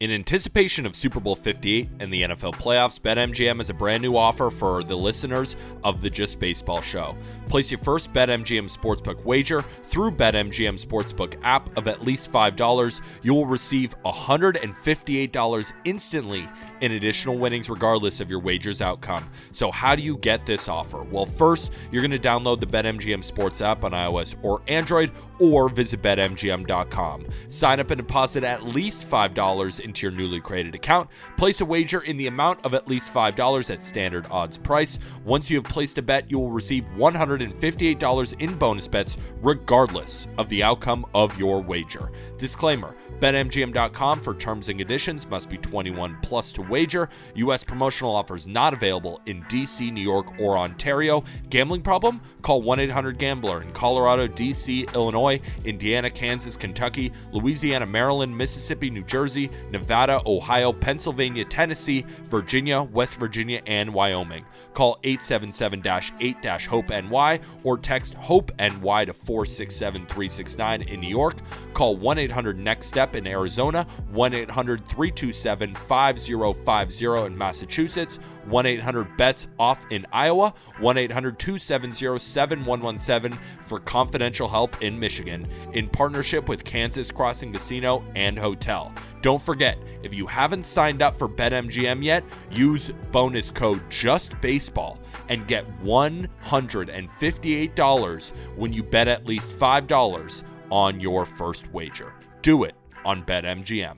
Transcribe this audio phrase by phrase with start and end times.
[0.00, 4.16] In anticipation of Super Bowl 58 and the NFL playoffs, BetMGM has a brand new
[4.16, 7.16] offer for the listeners of the Just Baseball Show.
[7.46, 13.00] Place your first BetMGM Sportsbook wager through BetMGM Sportsbook app of at least $5.
[13.22, 16.48] You will receive $158 instantly
[16.80, 19.30] in additional winnings, regardless of your wager's outcome.
[19.52, 21.04] So, how do you get this offer?
[21.04, 25.68] Well, first, you're going to download the BetMGM Sports app on iOS or Android, or
[25.68, 27.26] visit BetMGM.com.
[27.48, 31.10] Sign up and deposit at least $5 into your newly created account.
[31.36, 34.98] Place a wager in the amount of at least $5 at standard odds price.
[35.24, 40.48] Once you have placed a bet, you will receive $158 in bonus bets, regardless of
[40.48, 42.10] the outcome of your wager.
[42.38, 47.08] Disclaimer BetMGM.com for terms and conditions must be 21 plus to wager.
[47.36, 47.64] U.S.
[47.64, 51.24] promotional offers not available in D.C., New York, or Ontario.
[51.48, 52.20] Gambling problem?
[52.44, 59.02] Call 1 800 Gambler in Colorado, D.C., Illinois, Indiana, Kansas, Kentucky, Louisiana, Maryland, Mississippi, New
[59.02, 64.44] Jersey, Nevada, Ohio, Pennsylvania, Tennessee, Virginia, West Virginia, and Wyoming.
[64.74, 65.82] Call 877
[66.20, 71.36] 8 HOPE NY or text HOPE NY to 467 369 in New York.
[71.72, 79.16] Call 1 800 NEXT STEP in Arizona, 1 800 327 5050 in Massachusetts, 1 800
[79.16, 86.48] BETS OFF in Iowa, 1 800 270 7117 for confidential help in Michigan, in partnership
[86.48, 88.92] with Kansas Crossing Casino and Hotel.
[89.22, 95.46] Don't forget, if you haven't signed up for BetMGM yet, use bonus code JUSTBASEBALL and
[95.46, 102.12] get $158 when you bet at least $5 on your first wager.
[102.42, 103.96] Do it on BetMGM.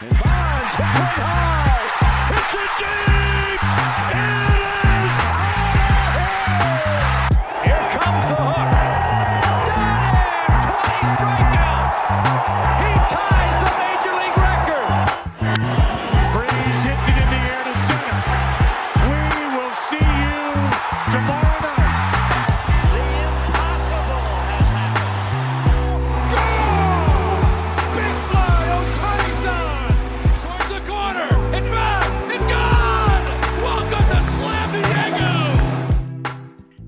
[0.00, 1.84] And Bonds hit right high.
[2.30, 4.48] Hits it deep.
[4.48, 4.53] It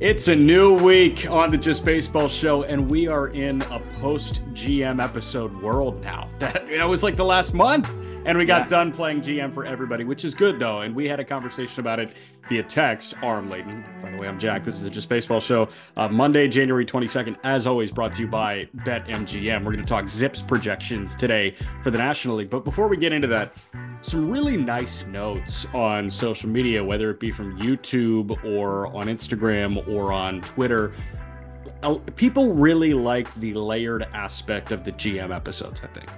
[0.07, 4.45] It's a new week on the Just Baseball Show, and we are in a post
[4.55, 6.31] GM episode world now.
[6.39, 7.93] That it was like the last month,
[8.27, 10.81] and we got done playing GM for everybody, which is good though.
[10.81, 12.13] And we had a conversation about it
[12.49, 13.15] via text.
[13.23, 13.85] Aram Leighton.
[14.03, 14.65] By the way, I'm Jack.
[14.65, 15.69] This is the Just Baseball Show.
[15.97, 19.61] Uh, Monday, January 22nd, as always, brought to you by BetMGM.
[19.61, 21.55] We're going to talk Zips projections today
[21.85, 22.51] for the National League.
[22.51, 23.53] But before we get into that,
[24.03, 29.87] some really nice notes on social media, whether it be from YouTube or on Instagram
[29.87, 30.93] or on Twitter.
[31.85, 36.11] Uh, People really like the layered aspect of the GM episodes, I think.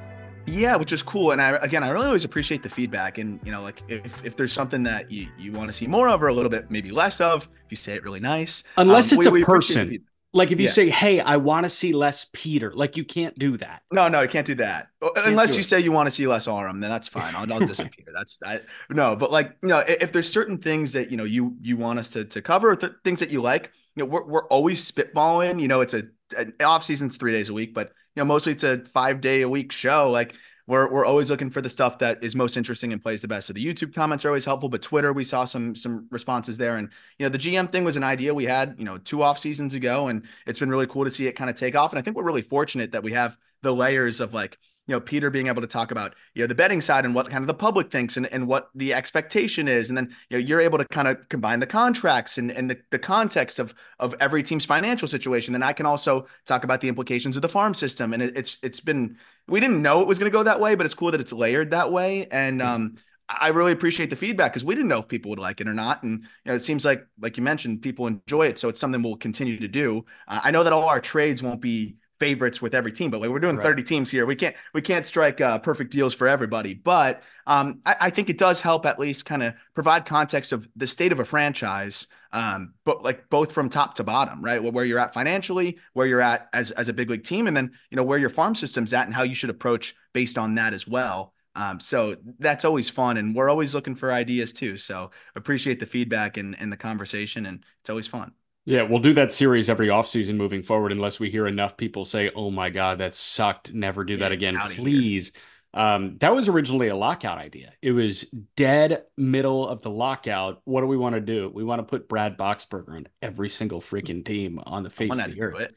[0.49, 1.33] Yeah, which is cool.
[1.33, 3.19] And I again, I really always appreciate the feedback.
[3.19, 6.09] And you know, like if, if there's something that you, you want to see more
[6.09, 8.63] of or a little bit maybe less of, if you say it really nice.
[8.77, 10.05] Unless um, it's we- a we person.
[10.35, 10.73] Like if you Yeah.
[10.73, 13.81] say, hey, I want to see less Peter, like you can't do that.
[13.91, 14.89] No, no, you can't do that.
[15.01, 15.65] Uh, Unless do you it.
[15.65, 17.35] say you want to see less Aram, then that's fine.
[17.35, 18.05] I'll, I'll disappear.
[18.15, 18.61] That's I,
[18.91, 21.79] no, but like you know, if, if there's certain things that you know you you
[21.79, 24.47] want us to to cover, or th- things that you like, you know, we're we're
[24.49, 25.63] always spitballing.
[25.63, 26.03] You know, it's a
[26.37, 29.49] an off season's three days a week, but know, mostly it's a five day a
[29.49, 30.11] week show.
[30.11, 30.35] Like
[30.67, 33.47] we're we're always looking for the stuff that is most interesting and plays the best.
[33.47, 36.77] So the YouTube comments are always helpful, but Twitter we saw some some responses there,
[36.77, 39.39] and you know the GM thing was an idea we had you know two off
[39.39, 41.93] seasons ago, and it's been really cool to see it kind of take off.
[41.93, 45.00] And I think we're really fortunate that we have the layers of like you know
[45.00, 47.47] Peter being able to talk about you know the betting side and what kind of
[47.47, 50.78] the public thinks and, and what the expectation is, and then you know you're able
[50.78, 54.65] to kind of combine the contracts and and the, the context of of every team's
[54.65, 55.53] financial situation.
[55.53, 58.59] Then I can also talk about the implications of the farm system, and it, it's
[58.62, 61.10] it's been we didn't know it was going to go that way, but it's cool
[61.10, 62.26] that it's layered that way.
[62.31, 62.97] And um,
[63.28, 65.75] I really appreciate the feedback because we didn't know if people would like it or
[65.75, 66.03] not.
[66.03, 69.03] And you know, it seems like, like you mentioned, people enjoy it, so it's something
[69.03, 70.06] we'll continue to do.
[70.26, 73.31] Uh, I know that all our trades won't be favorites with every team, but like
[73.31, 73.65] we're doing Right.
[73.65, 74.27] 30 teams here.
[74.27, 76.75] We can't we can't strike uh, perfect deals for everybody.
[76.75, 80.69] But um, I, I think it does help at least kind of provide context of
[80.76, 82.06] the state of a franchise.
[82.31, 84.62] Um, but like both from top to bottom, right?
[84.62, 87.73] Where you're at financially, where you're at as as a big league team, and then
[87.91, 90.75] you know where your farm system's at and how you should approach based on that
[90.75, 91.32] as well.
[91.55, 94.76] Um, so that's always fun, and we're always looking for ideas too.
[94.76, 98.32] So appreciate the feedback and, and the conversation, and it's always fun.
[98.69, 102.31] Yeah, we'll do that series every offseason moving forward unless we hear enough people say,
[102.35, 103.73] oh my God, that sucked.
[103.73, 104.59] Never do that again.
[104.75, 105.32] Please.
[105.73, 107.73] Um, that was originally a lockout idea.
[107.81, 108.26] It was
[108.56, 110.61] dead middle of the lockout.
[110.65, 111.50] What do we want to do?
[111.53, 115.32] We want to put Brad Boxberger on every single freaking team on the face of
[115.32, 115.61] the earth.
[115.61, 115.75] it.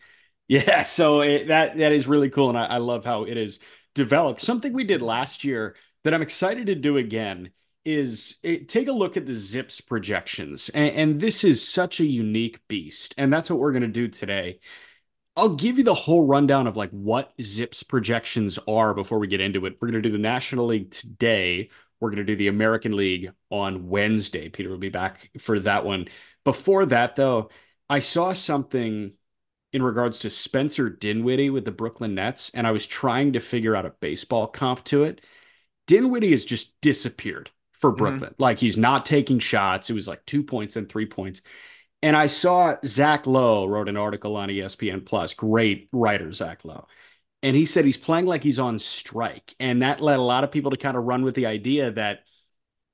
[0.49, 3.59] Yeah, so it, that that is really cool, and I, I love how it is
[3.95, 4.41] developed.
[4.41, 7.51] Something we did last year that I'm excited to do again
[7.83, 12.05] is it, take a look at the zips projections and, and, this is such a
[12.05, 14.59] unique beast and that's what we're going to do today.
[15.35, 19.41] I'll give you the whole rundown of like what zips projections are before we get
[19.41, 19.77] into it.
[19.79, 21.69] We're going to do the national league today.
[21.99, 24.49] We're going to do the american league on wednesday.
[24.49, 26.07] Peter will be back for that one.
[26.43, 27.49] Before that though
[27.89, 29.13] i saw something
[29.73, 33.75] in regards to spencer dinwiddie with the brooklyn nets and i was trying to figure
[33.75, 35.21] out a baseball comp to it.
[35.87, 37.51] Dinwiddie has just disappeared
[37.81, 37.97] for mm-hmm.
[37.97, 38.29] Brooklyn.
[38.31, 38.41] Mm-hmm.
[38.41, 39.89] Like he's not taking shots.
[39.89, 41.41] It was like two points and three points.
[42.03, 45.33] And I saw Zach Lowe wrote an article on ESPN Plus.
[45.33, 46.87] Great writer, Zach Lowe.
[47.43, 49.55] And he said he's playing like he's on strike.
[49.59, 52.21] And that led a lot of people to kind of run with the idea that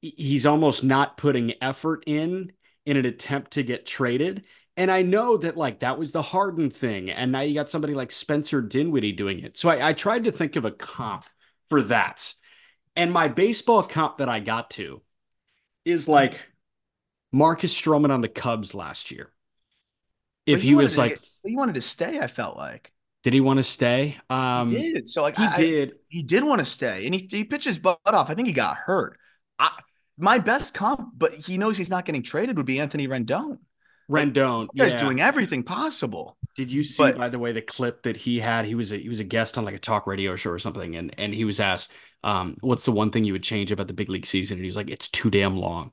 [0.01, 2.51] he's almost not putting effort in
[2.85, 4.45] in an attempt to get traded.
[4.77, 7.09] And I know that like that was the Harden thing.
[7.09, 9.57] And now you got somebody like Spencer Dinwiddie doing it.
[9.57, 11.25] So I, I tried to think of a comp
[11.67, 12.33] for that.
[12.97, 15.01] And my baseball comp that I got to
[15.85, 16.41] is like
[17.31, 19.31] Marcus Stroman on the Cubs last year.
[20.45, 22.91] If he, was like, get, he wanted to stay, I felt like.
[23.23, 24.17] Did he want to stay?
[24.29, 25.09] Um, he did.
[25.09, 25.94] So like he I, did.
[26.07, 28.29] He did want to stay, and he he pitched his butt off.
[28.29, 29.19] I think he got hurt.
[29.59, 29.71] I,
[30.17, 33.57] my best comp, but he knows he's not getting traded, would be Anthony Rendon.
[34.09, 34.99] Rendon, like, yeah.
[34.99, 36.38] doing everything possible.
[36.55, 38.65] Did you see, but, by the way, the clip that he had?
[38.65, 40.95] He was a he was a guest on like a talk radio show or something,
[40.95, 41.91] and and he was asked,
[42.23, 44.75] um, "What's the one thing you would change about the big league season?" And he's
[44.75, 45.91] like, "It's too damn long."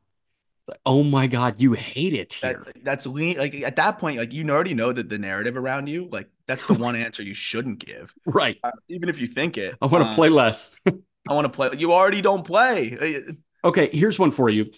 [0.67, 2.63] Like, oh my god, you hate it here.
[2.65, 3.37] That, that's lean.
[3.37, 6.65] Like at that point, like you already know that the narrative around you, like that's
[6.65, 8.15] the one answer you shouldn't give.
[8.27, 8.59] Right.
[8.65, 9.77] Uh, even if you think it.
[9.83, 10.75] I want to um, play less.
[10.87, 11.71] I want to play.
[11.77, 12.97] You already don't play.
[13.63, 14.71] Okay, here's one for you.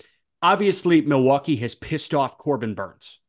[0.43, 3.21] Obviously, Milwaukee has pissed off Corbin Burnes.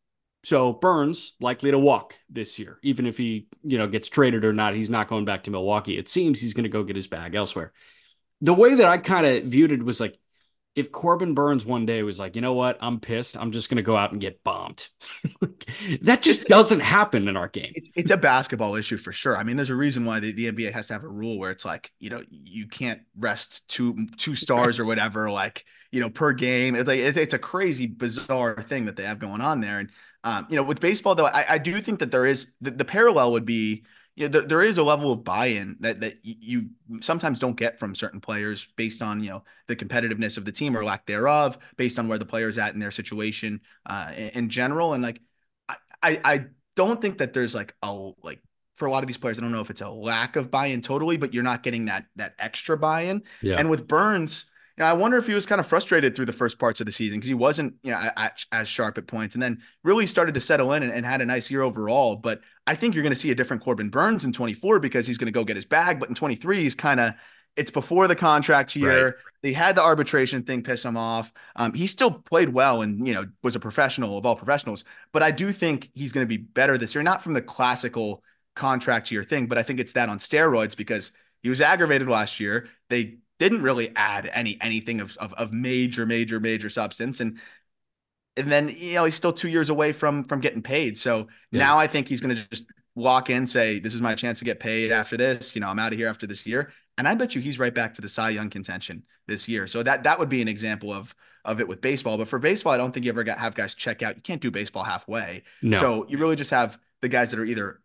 [0.43, 4.53] So Burnes likely to walk this year, even if he, you know, gets traded or
[4.53, 4.75] not.
[4.75, 5.97] He's not going back to Milwaukee.
[5.97, 7.73] It seems he's going to go get his bag elsewhere.
[8.41, 10.17] The way that I kind of viewed it was like,
[10.77, 13.35] if Corbin Burnes one day was like, you know what, I'm pissed.
[13.35, 14.89] I'm just going to go out and get bombed.
[16.03, 17.71] that just doesn't happen in our game.
[17.73, 19.35] It's, it's, a basketball issue for sure.
[19.35, 21.49] I mean, there's a reason why the, the NBA has to have a rule where
[21.49, 26.11] it's like, you know, you can't rest two two stars or whatever, like you know,
[26.11, 26.75] per game.
[26.75, 29.79] It's like it's, it's a crazy, bizarre thing that they have going on there.
[29.79, 29.89] And
[30.23, 32.85] um, you know, with baseball though, I, I do think that there is the, the
[32.85, 33.83] parallel would be,
[34.17, 36.69] you know, there, there is a level of buy-in that that you
[37.01, 40.75] sometimes don't get from certain players based on you know the competitiveness of the team
[40.75, 44.49] or lack thereof, based on where the player's at in their situation uh, in, in
[44.49, 44.93] general.
[44.93, 45.21] And like,
[45.69, 48.41] I, I I don't think that there's like a like
[48.73, 50.81] for a lot of these players, I don't know if it's a lack of buy-in
[50.81, 53.21] totally, but you're not getting that that extra buy-in.
[53.43, 53.57] Yeah.
[53.59, 54.45] And with Burnes,
[54.77, 56.85] you know, I wonder if he was kind of frustrated through the first parts of
[56.85, 60.05] the season because he wasn't, you know, at, as sharp at points, and then really
[60.05, 62.15] started to settle in and, and had a nice year overall.
[62.15, 65.17] But I think you're going to see a different Corbin Burnes in 24 because he's
[65.17, 65.99] going to go get his bag.
[65.99, 67.13] But in 23, he's kind of
[67.55, 69.05] it's before the contract year.
[69.05, 69.13] Right.
[69.41, 71.33] They had the arbitration thing piss him off.
[71.55, 74.83] Um, he still played well and you know was a professional of all professionals.
[75.11, 78.23] But I do think he's going to be better this year, not from the classical
[78.55, 82.39] contract year thing, but I think it's that on steroids because he was aggravated last
[82.39, 82.67] year.
[82.89, 87.19] They didn't really add any anything of, of, of major, major, major substance.
[87.19, 87.39] And
[88.35, 90.97] and then you know he's still two years away from from getting paid.
[90.97, 91.59] So yeah.
[91.59, 94.45] now I think he's going to just walk in, say, "This is my chance to
[94.45, 97.15] get paid after this." You know, I'm out of here after this year, and I
[97.15, 99.67] bet you he's right back to the Cy Young contention this year.
[99.67, 102.17] So that that would be an example of of it with baseball.
[102.17, 104.15] But for baseball, I don't think you ever got have guys check out.
[104.15, 105.43] You can't do baseball halfway.
[105.61, 105.79] No.
[105.79, 107.81] So you really just have the guys that are either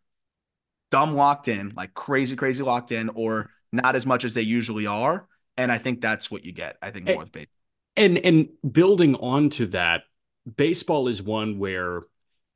[0.91, 4.87] dumb locked in, like crazy, crazy locked in, or not as much as they usually
[4.87, 6.77] are and I think that's what you get.
[6.83, 7.55] I think more and, with baseball.
[7.97, 10.03] And and building onto that,
[10.57, 12.03] baseball is one where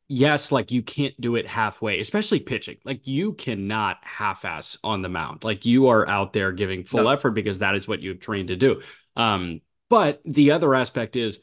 [0.09, 2.77] yes, like you can't do it halfway, especially pitching.
[2.85, 5.45] Like you cannot half-ass on the mound.
[5.45, 7.11] Like you are out there giving full no.
[7.11, 8.83] effort because that is what you've trained to do.
[9.17, 11.41] Um, but the other aspect is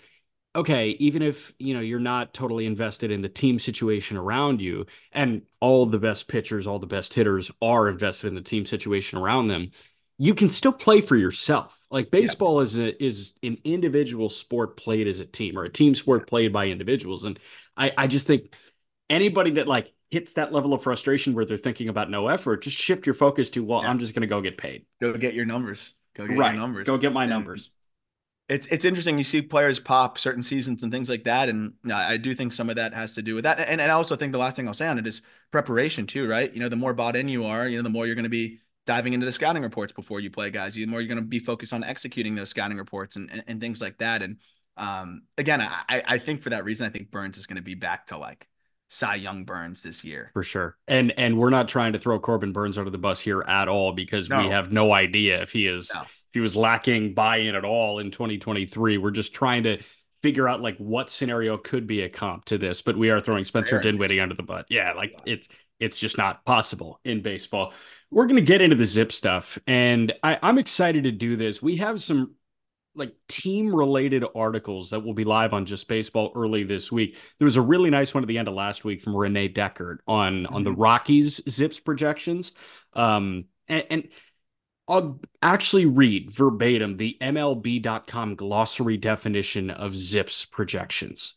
[0.56, 4.86] okay, even if you know you're not totally invested in the team situation around you,
[5.12, 9.18] and all the best pitchers, all the best hitters are invested in the team situation
[9.18, 9.72] around them,
[10.18, 11.80] you can still play for yourself.
[11.90, 12.64] Like baseball yeah.
[12.64, 16.54] is a, is an individual sport played as a team or a team sport played
[16.54, 17.24] by individuals.
[17.24, 17.40] And
[17.78, 18.56] I, I just think
[19.10, 22.78] anybody that like hits that level of frustration where they're thinking about no effort, just
[22.78, 23.90] shift your focus to, well, yeah.
[23.90, 24.86] I'm just going to go get paid.
[25.02, 25.96] Go get your numbers.
[26.16, 26.54] Go get right.
[26.54, 26.88] your numbers.
[26.88, 27.72] Go get my and numbers.
[28.50, 29.18] It's it's interesting.
[29.18, 32.70] You see players pop certain seasons and things like that, and I do think some
[32.70, 33.58] of that has to do with that.
[33.58, 36.28] And, and I also think the last thing I'll say on it is preparation too,
[36.28, 36.54] right?
[36.54, 38.30] You know, the more bought in you are, you know, the more you're going to
[38.30, 40.74] be diving into the scouting reports before you play guys.
[40.74, 43.62] The more you're going to be focused on executing those scouting reports and, and, and
[43.62, 44.22] things like that.
[44.22, 44.38] And
[44.78, 47.76] um, again, I, I think for that reason, I think Burnes is going to be
[47.76, 48.48] back to like
[48.90, 50.32] Cy Young Burnes this year.
[50.34, 50.78] For sure.
[50.88, 53.94] And and we're not trying to throw Corbin Burnes under the bus here at all
[53.94, 54.40] because no.
[54.40, 56.02] we have no idea if he is no.
[56.02, 58.98] if he was lacking buy-in at all in 2023.
[58.98, 59.80] We're just trying to
[60.22, 63.40] figure out like what scenario could be a comp to this, but we are throwing
[63.40, 63.92] That's Spencer fair.
[63.92, 64.66] Dinwiddie under the butt.
[64.70, 65.34] Yeah, like yeah.
[65.34, 65.48] it's
[65.80, 67.74] it's just not possible in baseball.
[68.14, 71.62] We're gonna get into the zip stuff, and I, I'm excited to do this.
[71.62, 72.36] We have some
[72.96, 77.18] like team related articles that will be live on just baseball early this week.
[77.40, 79.98] There was a really nice one at the end of last week from Renee deckard
[80.08, 80.54] on mm-hmm.
[80.54, 80.82] on the mm-hmm.
[80.82, 82.52] Rockies zips projections.
[82.94, 84.10] Um, and, and
[84.88, 91.36] I'll actually read verbatim the MLB.com glossary definition of zips projections.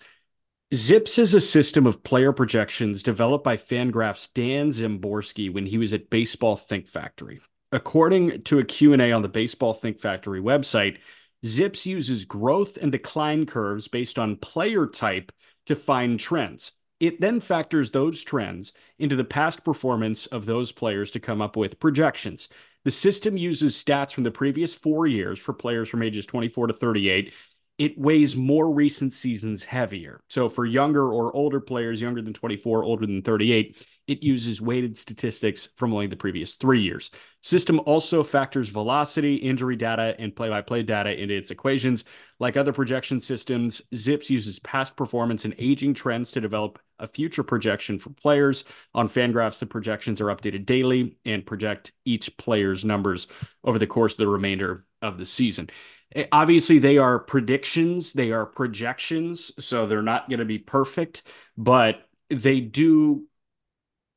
[0.75, 5.93] Zips is a system of player projections developed by Fangraph's Dan Szymborski when he was
[5.93, 7.41] at Baseball Think Factory.
[7.71, 10.99] According to a Q&A on the Baseball Think Factory website,
[11.45, 15.31] Zips uses growth and decline curves based on player type
[15.67, 16.73] to find trends.
[16.99, 21.57] It then factors those trends into the past performance of those players to come up
[21.57, 22.49] with projections.
[22.85, 26.73] The system uses stats from the previous four years for players from ages 24 to
[26.73, 27.33] 38.
[27.79, 30.23] It weighs more recent seasons heavier.
[30.31, 34.97] So for younger or older players, younger than 24, older than 38, it uses weighted
[34.97, 37.11] statistics from only the previous three years.
[37.43, 42.05] System also factors velocity, injury data, and play-by-play data into its equations.
[42.41, 47.43] Like other projection systems, Zips uses past performance and aging trends to develop a future
[47.43, 48.65] projection for players.
[48.95, 53.27] On Fangraphs, the projections are updated daily and project each player's numbers
[53.65, 55.69] over the course of the remainder of the season.
[56.15, 61.23] Eh, obviously, they are predictions, they are projections, so they're not going to be perfect,
[61.57, 63.27] but they do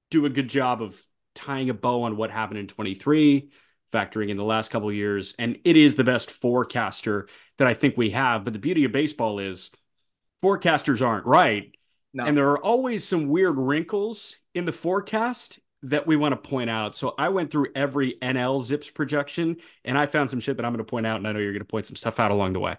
[0.10, 1.02] do a good job of
[1.36, 3.50] tying a bow on what happened in 23,
[3.94, 5.36] factoring in the last couple years.
[5.38, 7.28] And it is the best forecaster
[7.58, 8.44] that I think we have.
[8.44, 9.72] But the beauty of baseball is
[10.44, 11.72] forecasters aren't right.
[12.14, 12.26] No.
[12.26, 16.70] And there are always some weird wrinkles in the forecast that we want to point
[16.70, 16.96] out.
[16.96, 20.74] So I went through every NL Zips projection and I found some shit that I'm
[20.74, 21.18] going to point out.
[21.18, 22.78] And I know you're going to point some stuff out along the way.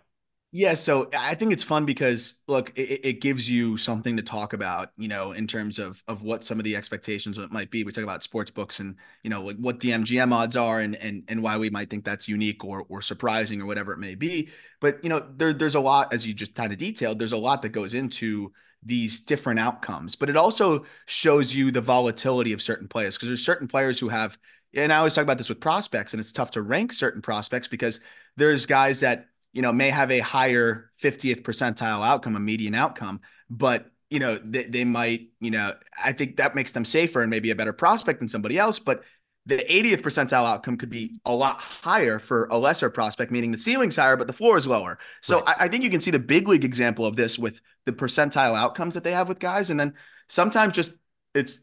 [0.53, 4.53] Yeah, so I think it's fun because look, it, it, gives you something to talk
[4.53, 7.85] about, you know, in terms of of what some of the expectations might be.
[7.85, 10.97] We talk about sports books and you know like what the MGM odds are and
[10.97, 14.17] and and why we might think that's unique or or surprising or whatever it may
[14.17, 14.49] be.
[14.81, 17.21] But you know, there there's a lot as you just kind of detailed.
[17.21, 21.81] There's a lot that goes into these different outcomes, but it also shows you the
[21.81, 24.39] volatility of certain players because there's certain players who have.
[24.73, 27.67] And I always talk about this with prospects, and it's tough to rank certain prospects
[27.67, 28.01] because
[28.37, 33.21] there's guys that you know, may have a higher 50th percentile outcome, a median outcome,
[33.49, 35.73] but you know, they, they might, you know,
[36.03, 38.81] I think that makes them safer and maybe a better prospect than somebody else.
[38.81, 39.05] But
[39.51, 43.59] the 80th percentile outcome could be a lot higher for a lesser prospect, meaning the
[43.59, 44.99] ceiling's higher, but the floor is lower.
[45.23, 45.57] So right.
[45.59, 48.55] I, I, think you can see the big league example of this with the percentile
[48.55, 49.71] outcomes that they have with guys.
[49.71, 49.95] And then
[50.29, 50.95] sometimes just
[51.35, 51.59] it's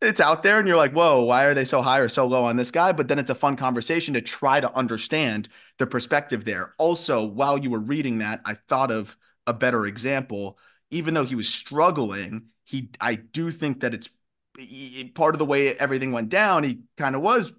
[0.00, 2.44] it's out there and you're like, whoa, why are they so high or so low
[2.44, 2.92] on this guy?
[2.92, 6.74] But then it's a fun conversation to try to understand the perspective there.
[6.78, 9.16] Also, while you were reading that, I thought of
[9.46, 10.58] a better example.
[10.90, 14.10] Even though he was struggling, he I do think that it's
[14.60, 16.64] he, part of the way everything went down.
[16.64, 17.52] He kind of was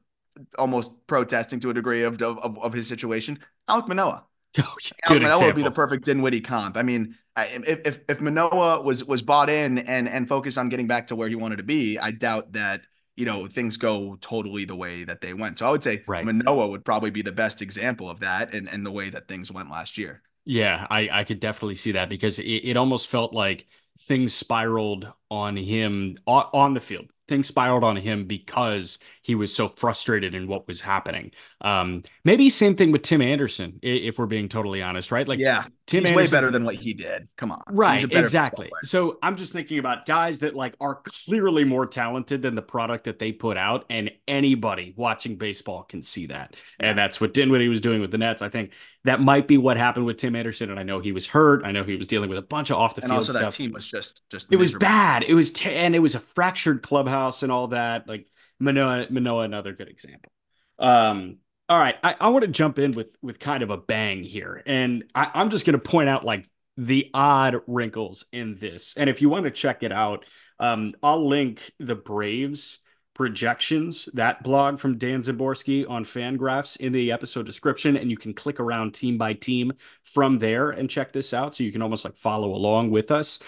[0.57, 3.39] almost protesting to a degree of of, of his situation.
[3.69, 4.25] Alek Manoah.
[4.59, 4.75] Oh,
[5.07, 6.75] Alek Manoah would be the perfect Dinwiddie comp.
[6.75, 10.87] I mean, if if if Manoah was was bought in and and focused on getting
[10.87, 12.81] back to where he wanted to be, I doubt that
[13.15, 15.59] you know things go totally the way that they went.
[15.59, 16.25] So I would say right.
[16.25, 19.51] Manoah would probably be the best example of that and and the way that things
[19.51, 20.21] went last year.
[20.43, 23.67] Yeah, I I could definitely see that because it, it almost felt like
[23.99, 27.05] things spiraled on him on, the field.
[27.27, 31.31] Things spiraled on him because he was so frustrated in what was happening.
[31.61, 35.27] Um, maybe same thing with Tim Anderson, if we're being totally honest, right?
[35.27, 37.27] Like, yeah, Tim he's Anderson, way better than what he did.
[37.37, 38.03] Come on, right?
[38.11, 38.69] Exactly.
[38.83, 43.03] So I'm just thinking about guys that like are clearly more talented than the product
[43.05, 46.55] that they put out, and anybody watching baseball can see that.
[46.79, 46.89] Yeah.
[46.89, 48.41] And that's what Dinwiddie was doing with the Nets.
[48.41, 48.71] I think
[49.03, 50.69] that might be what happened with Tim Anderson.
[50.69, 51.63] And I know he was hurt.
[51.65, 53.11] I know he was dealing with a bunch of off the field.
[53.11, 53.41] And also stuff.
[53.41, 54.79] that team was just just it miserable.
[54.79, 55.23] was bad.
[55.23, 58.07] It was t- and it was a fractured clubhouse and all that.
[58.07, 58.27] Like
[58.61, 60.31] Manoah, Manoah, another good example.
[60.79, 61.37] Um,
[61.67, 64.61] all right, I, I want to jump in with with kind of a bang here,
[64.65, 66.45] and I, I'm just going to point out like
[66.77, 68.95] the odd wrinkles in this.
[68.97, 70.25] And if you want to check it out,
[70.59, 72.79] um, I'll link the Braves
[73.13, 77.97] projections, that blog from Dan Szymborski on Fangraphs in the episode description.
[77.97, 81.55] And you can click around team by team from there and check this out.
[81.55, 83.39] So you can almost like follow along with us.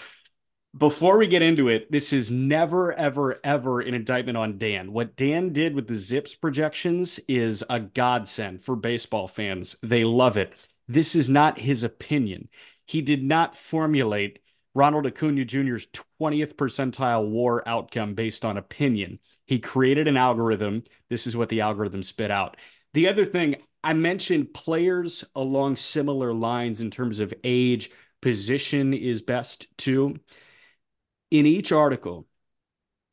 [0.76, 4.92] Before we get into it, this is never, ever, ever an indictment on Dan.
[4.92, 9.76] What Dan did with the Zips projections is a godsend for baseball fans.
[9.84, 10.52] They love it.
[10.88, 12.48] This is not his opinion.
[12.86, 14.40] He did not formulate
[14.74, 15.86] Ronald Acuna Jr.'s
[16.20, 19.20] 20th percentile war outcome based on opinion.
[19.46, 20.82] He created an algorithm.
[21.08, 22.56] This is what the algorithm spit out.
[22.94, 29.22] The other thing I mentioned players along similar lines in terms of age, position is
[29.22, 30.16] best too.
[31.30, 32.26] In each article,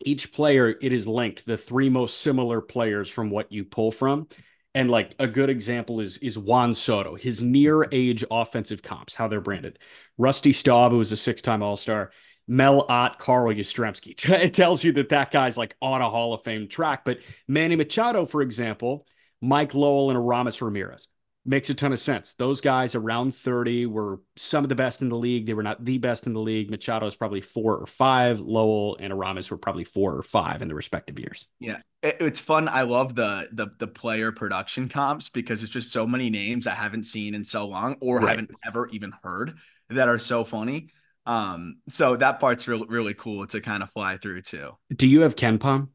[0.05, 4.27] each player, it is linked the three most similar players from what you pull from.
[4.73, 9.27] And like a good example is is Juan Soto, his near age offensive comps, how
[9.27, 9.79] they're branded.
[10.17, 12.11] Rusty Staub, who was a six time All Star,
[12.47, 14.15] Mel Ott, Carl Yastrzemski.
[14.41, 17.03] It tells you that that guy's like on a Hall of Fame track.
[17.03, 19.05] But Manny Machado, for example,
[19.41, 21.07] Mike Lowell and Aramis Ramirez
[21.45, 22.33] makes a ton of sense.
[22.35, 25.45] Those guys around 30 were some of the best in the league.
[25.45, 26.69] They were not the best in the league.
[26.69, 28.39] Machado is probably four or five.
[28.39, 31.47] Lowell and Aramis were probably four or five in the respective years.
[31.59, 32.67] Yeah, it's fun.
[32.67, 36.75] I love the the the player production comps because it's just so many names I
[36.75, 38.29] haven't seen in so long or right.
[38.29, 39.55] haven't ever even heard
[39.89, 40.89] that are so funny.
[41.25, 44.77] Um, so that part's really really cool to kind of fly through too.
[44.95, 45.89] Do you have KenPom?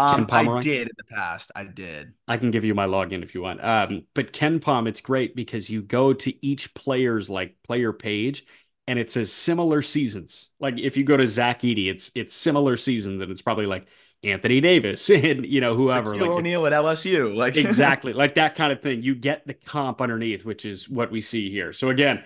[0.00, 1.52] Um, I did in the past.
[1.54, 2.14] I did.
[2.26, 3.62] I can give you my login if you want.
[3.62, 8.46] Um, but KenPom, it's great because you go to each player's like player page
[8.86, 10.50] and it says similar seasons.
[10.58, 13.86] Like if you go to Zach Edey, it's it's similar seasons, and it's probably like
[14.22, 18.72] Anthony Davis and you know whoever like O'Neal at LSU, like exactly like that kind
[18.72, 19.02] of thing.
[19.02, 21.72] You get the comp underneath, which is what we see here.
[21.72, 22.24] So again,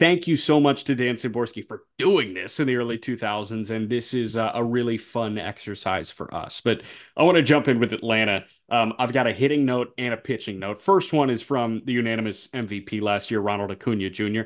[0.00, 3.70] thank you so much to Dan Szymborski for doing this in the early 2000s.
[3.70, 6.60] And this is a, a really fun exercise for us.
[6.62, 6.82] But
[7.16, 8.46] I want to jump in with Atlanta.
[8.70, 10.82] Um, I've got a hitting note and a pitching note.
[10.82, 14.42] First one is from the unanimous MVP last year, Ronald Acuna Jr.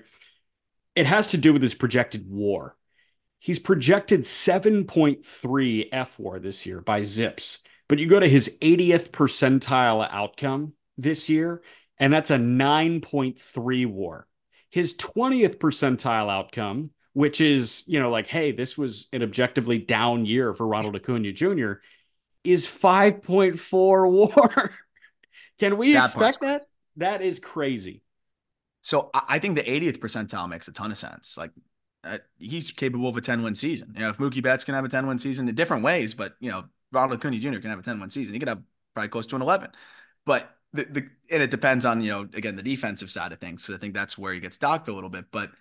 [0.96, 2.76] It has to do with his projected war.
[3.38, 9.10] He's projected 7.3 F war this year by Zips, but you go to his 80th
[9.10, 11.62] percentile outcome this year,
[11.98, 14.26] and that's a 9.3 war
[14.74, 20.26] his 20th percentile outcome, which is, you know, like, hey, this was an objectively down
[20.26, 21.74] year for Ronald Acuna Jr.,
[22.42, 24.72] is 5.4 war.
[25.60, 26.66] Can we that expect that?
[26.96, 28.02] That is crazy.
[28.82, 31.36] So I think the 80th percentile makes a ton of sense.
[31.36, 31.52] Like
[32.02, 33.92] uh, he's capable of a 10 win season.
[33.94, 36.34] You know, if Mookie Betts can have a 10 win season in different ways, but
[36.40, 37.60] you know, Ronald Acuna Jr.
[37.60, 38.34] can have a 10 win season.
[38.34, 39.70] He could have probably close to an 11.
[40.26, 43.64] But the, the and it depends on you know again the defensive side of things.
[43.64, 45.52] So I think that's where he gets docked a little bit, but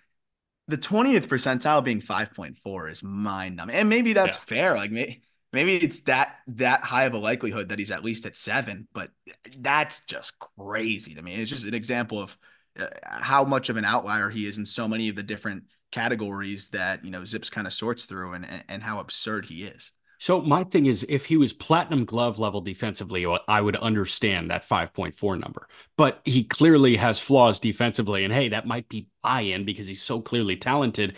[0.66, 3.76] the 20th percentile being 5.4 is mind numbing.
[3.76, 4.42] And maybe that's yeah.
[4.46, 4.76] fair.
[4.76, 5.22] Like maybe,
[5.52, 9.10] maybe it's that that high of a likelihood that he's at least at seven, but
[9.58, 11.34] that's just crazy to me.
[11.34, 12.36] It's just an example of
[12.78, 16.70] uh, how much of an outlier he is in so many of the different categories
[16.70, 19.92] that you know Zips kind of sorts through, and and how absurd he is.
[20.24, 24.66] So my thing is, if he was platinum glove level defensively, I would understand that
[24.66, 25.68] 5.4 number.
[25.98, 30.22] But he clearly has flaws defensively, and hey, that might be buy-in because he's so
[30.22, 31.16] clearly talented.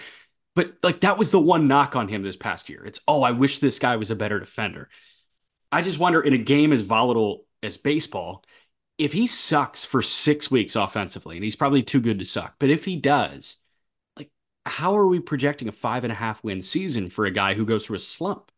[0.57, 2.85] But like that was the one knock on him this past year.
[2.85, 4.89] It's oh, I wish this guy was a better defender.
[5.71, 8.45] I just wonder in a game as volatile as baseball,
[8.99, 12.71] if he sucks for six weeks offensively, and he's probably too good to suck, but
[12.71, 13.59] if he does,
[14.17, 14.33] like
[14.65, 17.65] how are we projecting a five and a half win season for a guy who
[17.65, 18.51] goes through a slump?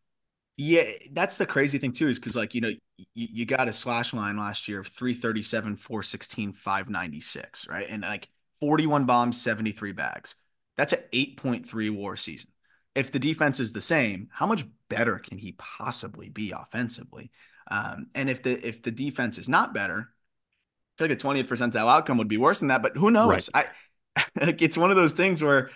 [0.61, 3.73] Yeah, that's the crazy thing too, is because like you know you, you got a
[3.73, 7.87] slash line last year of 337, 416, 596, right?
[7.89, 8.27] And like
[8.59, 10.35] 41 bombs, 73 bags.
[10.75, 12.49] That's an 8.3 war season.
[12.93, 17.31] If the defense is the same, how much better can he possibly be offensively?
[17.71, 21.47] Um, and if the if the defense is not better, I feel like a 20th
[21.47, 22.83] percentile outcome would be worse than that.
[22.83, 23.49] But who knows?
[23.53, 23.65] Right.
[24.17, 25.69] I like it's one of those things where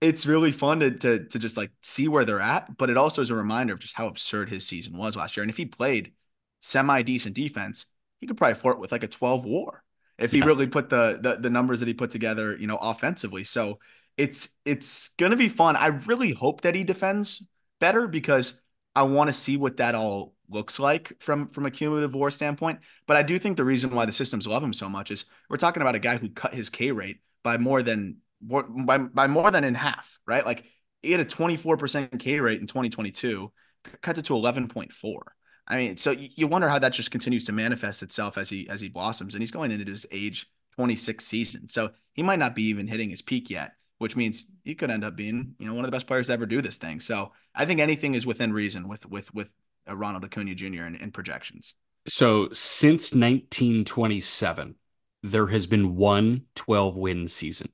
[0.00, 3.22] it's really fun to, to to just like see where they're at, but it also
[3.22, 5.42] is a reminder of just how absurd his season was last year.
[5.42, 6.12] And if he played
[6.60, 7.86] semi decent defense,
[8.20, 9.82] he could probably flirt with like a 12 war
[10.18, 10.44] if he yeah.
[10.44, 13.44] really put the, the the numbers that he put together, you know, offensively.
[13.44, 13.78] So
[14.16, 15.76] it's it's gonna be fun.
[15.76, 17.46] I really hope that he defends
[17.80, 18.60] better because
[18.94, 22.80] I want to see what that all looks like from from a cumulative war standpoint.
[23.06, 25.56] But I do think the reason why the systems love him so much is we're
[25.56, 29.50] talking about a guy who cut his K rate by more than by, by more
[29.50, 30.44] than in half, right?
[30.44, 30.64] Like
[31.02, 33.52] he had a 24% K rate in 2022,
[34.00, 35.18] cut it to 11.4.
[35.66, 38.80] I mean, so you wonder how that just continues to manifest itself as he as
[38.80, 40.46] he blossoms, and he's going into his age
[40.76, 44.74] 26 season, so he might not be even hitting his peak yet, which means he
[44.74, 46.78] could end up being you know one of the best players to ever do this
[46.78, 47.00] thing.
[47.00, 49.52] So I think anything is within reason with with with
[49.86, 50.84] Ronald Acuna Jr.
[50.84, 51.74] in, in projections.
[52.06, 54.74] So since 1927,
[55.22, 57.68] there has been one 12 win season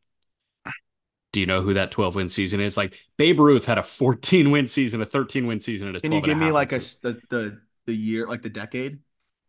[1.34, 2.76] do you know who that 12 win season is?
[2.76, 6.00] Like Babe Ruth had a 14 win season, a 13 win season, and a.
[6.00, 9.00] Can you give me like a the, the the year, like the decade?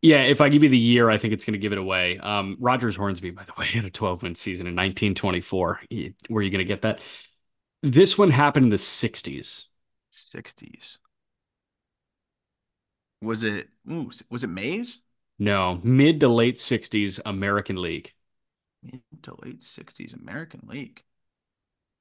[0.01, 2.17] Yeah, if I give you the year, I think it's going to give it away.
[2.17, 5.81] Um, Rogers Hornsby, by the way, had a 12 win season in 1924.
[6.29, 7.01] Were you going to get that?
[7.83, 9.65] This one happened in the 60s.
[10.11, 10.97] 60s.
[13.21, 15.03] Was it ooh, was it Mays?
[15.37, 18.13] No, mid to late 60s American League.
[18.83, 21.03] Mid to late 60s American League.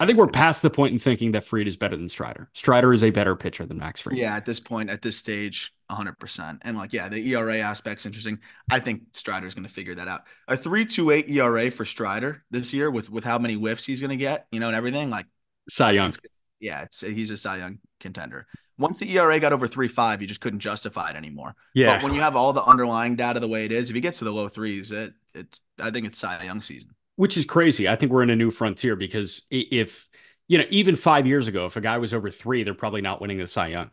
[0.00, 2.48] I think we're past the point in thinking that Fried is better than Strider.
[2.54, 4.16] Strider is a better pitcher than Max Fried.
[4.16, 6.60] Yeah, at this point, at this stage, 100%.
[6.62, 8.38] And like, yeah, the ERA aspect's interesting.
[8.70, 10.22] I think Strider's going to figure that out.
[10.46, 14.16] A 3.28 ERA for Strider this year with with how many whiffs he's going to
[14.16, 15.10] get, you know, and everything.
[15.10, 15.26] Like,
[15.68, 16.14] Cy Young.
[16.58, 18.46] yeah, it's he's a Cy Young contender.
[18.78, 21.54] Once the ERA got over three five, you just couldn't justify it anymore.
[21.74, 21.98] Yeah.
[21.98, 24.18] But when you have all the underlying data the way it is, if he gets
[24.20, 26.94] to the low threes, it it's I think it's Cy Young season.
[27.16, 27.88] which is crazy.
[27.88, 30.08] I think we're in a new frontier because if
[30.46, 33.20] you know, even five years ago, if a guy was over three, they're probably not
[33.20, 33.90] winning the Cy Young,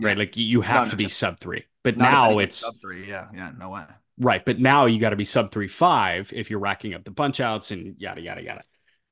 [0.00, 0.18] right?
[0.18, 1.08] Like you have No, to be no.
[1.08, 3.08] sub three, but now it's sub three.
[3.08, 3.84] Yeah, yeah, no way.
[4.18, 4.44] right.
[4.44, 7.40] But now you got to be sub three five if you're racking up the punch
[7.40, 8.64] outs and yada yada yada.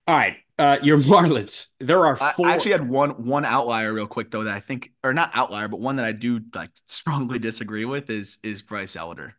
[0.08, 1.68] All right, uh, your Marlins.
[1.80, 2.46] There are four.
[2.46, 5.68] I actually had one one outlier real quick though that I think or not outlier,
[5.68, 9.34] but one that I do like strongly disagree with is is Bryce Elder.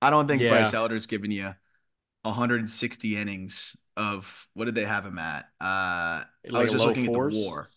[0.00, 0.48] I don't think Yeah.
[0.48, 1.54] Bryce Elder's giving you
[2.22, 5.46] 160 innings of what did they have him at?
[5.60, 6.24] Uh
[6.54, 7.34] I like was just low looking fours.
[7.34, 7.68] at the war.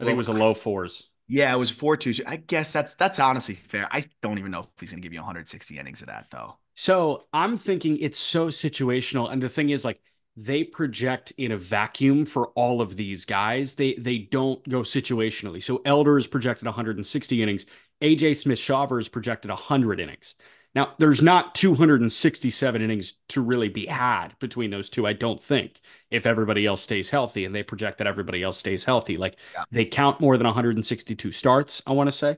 [0.00, 1.08] I think it was a low fours.
[1.28, 2.14] Yeah, it was four two.
[2.26, 3.88] I guess that's that's honestly fair.
[3.90, 6.58] I don't even know if he's gonna give you 160 innings of that though.
[6.76, 10.00] So I'm thinking it's so situational, and the thing is, like,
[10.40, 13.74] they project in a vacuum for all of these guys.
[13.74, 15.62] They they don't go situationally.
[15.62, 17.66] So Elder is projected 160 innings.
[18.00, 20.34] AJ Smith Shawver is projected 100 innings.
[20.74, 25.80] Now, there's not 267 innings to really be had between those two, I don't think,
[26.10, 29.16] if everybody else stays healthy and they project that everybody else stays healthy.
[29.16, 29.64] Like Yeah.
[29.72, 32.36] they count more than 162 starts, I want to say.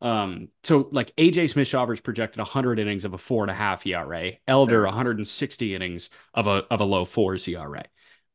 [0.00, 3.54] Um, so like AJ Smith Shawver is projected 100 innings of a four and a
[3.54, 7.84] half ERA, Elder 160 innings of a of a low fours ERA.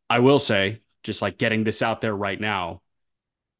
[0.09, 2.81] I will say, just like getting this out there right now,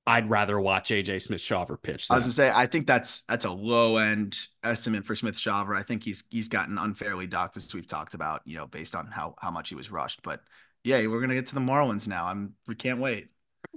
[0.08, 2.08] I'd rather watch AJ Smith Shawver pitch.
[2.10, 5.36] I Than was gonna say I think that's that's a low end estimate for Smith
[5.36, 5.78] Shawver.
[5.78, 9.08] I think he's he's gotten unfairly docked as we've talked about, you know, based on
[9.08, 10.24] how how much he was rushed.
[10.24, 10.42] But
[10.84, 12.26] yeah, we're gonna get to the Marlins now.
[12.26, 13.30] I'm we can't wait.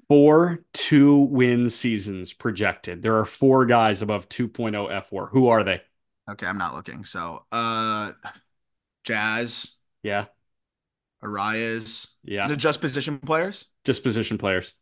[0.08, 3.02] Four two win seasons projected.
[3.02, 5.28] There are four guys above 2.0 F war.
[5.28, 5.82] Who are they?
[6.30, 7.04] Okay, I'm not looking.
[7.04, 8.12] So uh
[9.04, 10.26] Jazz, Yeah,
[11.22, 13.66] Arraez, yeah, they're just position players.
[13.84, 14.74] just position players.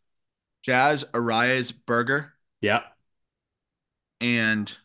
[0.61, 2.83] Jazz, Arraez, Burger, Yeah,
[4.21, 4.75] and you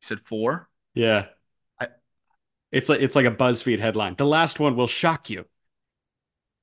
[0.00, 0.68] said four.
[0.94, 1.26] yeah.
[1.80, 1.88] I-
[2.72, 4.16] It's like it's like a BuzzFeed headline.
[4.16, 5.46] The last one will shock you.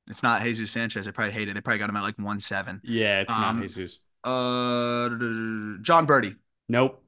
[0.09, 1.07] It's not Jesus Sanchez.
[1.07, 1.53] I probably hate it.
[1.53, 2.81] They probably got him at like one seven.
[2.83, 3.99] Yeah, it's Um, not Jesus.
[4.23, 5.09] Uh,
[5.81, 6.35] Jon Berti.
[6.69, 7.03] Nope.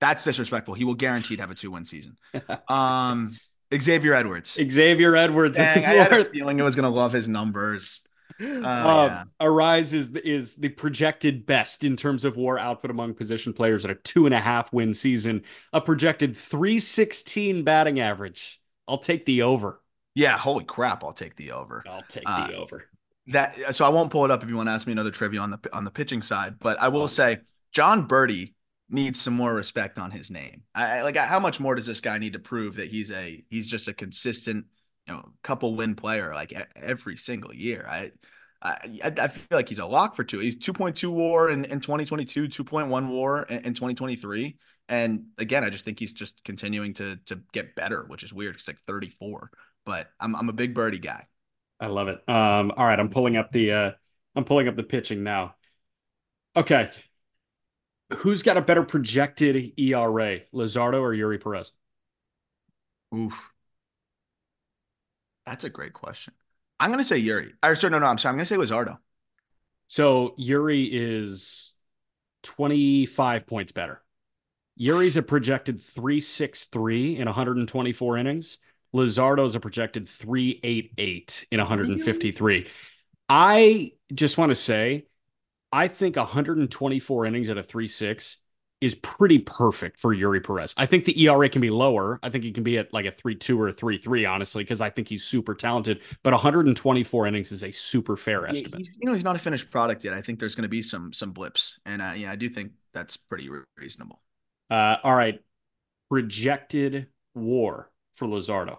[0.00, 0.74] That's disrespectful.
[0.74, 2.16] He will guaranteed have a two win season.
[2.68, 3.36] Um,
[3.74, 4.58] Xavier Edwards.
[4.70, 8.06] Xavier Edwards is Dang, the I had a feeling it was gonna love his numbers.
[8.40, 9.24] Oh, um, yeah.
[9.40, 13.84] Arraez is the, is the projected best in terms of WAR output among position players
[13.84, 15.42] at a two and a half win season,
[15.72, 18.60] a projected 316 batting average.
[18.86, 19.80] I'll take the over.
[20.14, 21.02] Yeah, holy crap!
[21.02, 21.84] I'll take the over.
[21.88, 22.86] I'll take Uh, the over.
[23.28, 25.40] That so I won't pull it up if you want to ask me another trivia
[25.40, 27.40] on the on the pitching side, but I will say
[27.72, 28.52] Jon Berti
[28.90, 30.62] needs some more respect on his name.
[30.74, 33.42] I I- like how much more does this guy need to prove that he's a
[33.48, 34.66] he's just a consistent,
[35.08, 37.86] you know, couple win player like every single year.
[37.88, 38.12] I
[38.62, 40.38] I, I feel like he's a lock for two.
[40.38, 44.56] He's 2.2 war in, in 2022, 2.1 war in, in 2023.
[44.88, 48.56] And again, I just think he's just continuing to to get better, which is weird.
[48.56, 49.50] He's like 34,
[49.84, 51.26] but I'm I'm a big Berti guy.
[51.80, 52.16] I love it.
[52.28, 53.90] Um, all right, I'm pulling up the uh,
[54.34, 55.54] I'm pulling up the pitching now.
[56.56, 56.90] Okay,
[58.18, 61.72] who's got a better projected ERA, Luzardo or Eury Perez?
[63.14, 63.40] Oof.
[65.46, 66.34] That's a great question.
[66.80, 67.52] I'm gonna say Eury.
[67.62, 68.32] Or sorry, no, no, I'm sorry.
[68.32, 68.98] I'm gonna say Luzardo.
[69.86, 71.74] So Eury is
[72.42, 74.00] 25 points better.
[74.80, 78.58] Eury's a projected 363 in 124 innings.
[78.94, 82.66] Luzardo's a projected 388 in 153.
[83.28, 85.06] I just want to say,
[85.72, 88.38] I think 124 innings at a 3 6
[88.80, 90.74] is pretty perfect for Eury Perez.
[90.76, 92.20] I think the ERA can be lower.
[92.22, 94.62] I think he can be at like a 3 2 or a 3 3, honestly,
[94.62, 96.00] because I think he's super talented.
[96.22, 98.80] But 124 innings is a super fair estimate.
[98.80, 100.14] Yeah, you know, he's not a finished product yet.
[100.14, 101.80] I think there's going to be some some blips.
[101.86, 104.20] And uh, yeah, I do think that's pretty reasonable.
[104.70, 105.40] Uh, all right.
[106.10, 108.78] Projected war for Luzardo.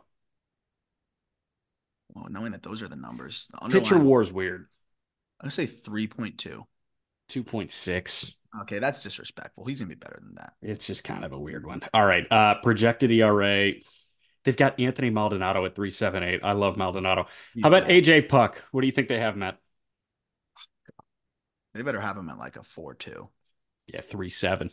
[2.16, 4.68] Well, knowing that those are the numbers, the pitcher war is weird.
[5.40, 6.66] I'm gonna say 3.2.
[7.30, 8.36] 2.6.
[8.62, 9.66] Okay, that's disrespectful.
[9.66, 10.54] He's gonna be better than that.
[10.62, 11.82] It's just kind of a weird one.
[11.94, 12.26] All right.
[12.32, 13.74] Uh projected ERA.
[14.46, 16.42] They've got Anthony Maldonado at 378.
[16.44, 17.28] I love Maldonado.
[17.62, 18.64] How about AJ Puk?
[18.72, 19.58] What do you think they have, Matt?
[21.74, 23.28] They better have him at like a 4-2.
[23.88, 24.72] Yeah, 3-7.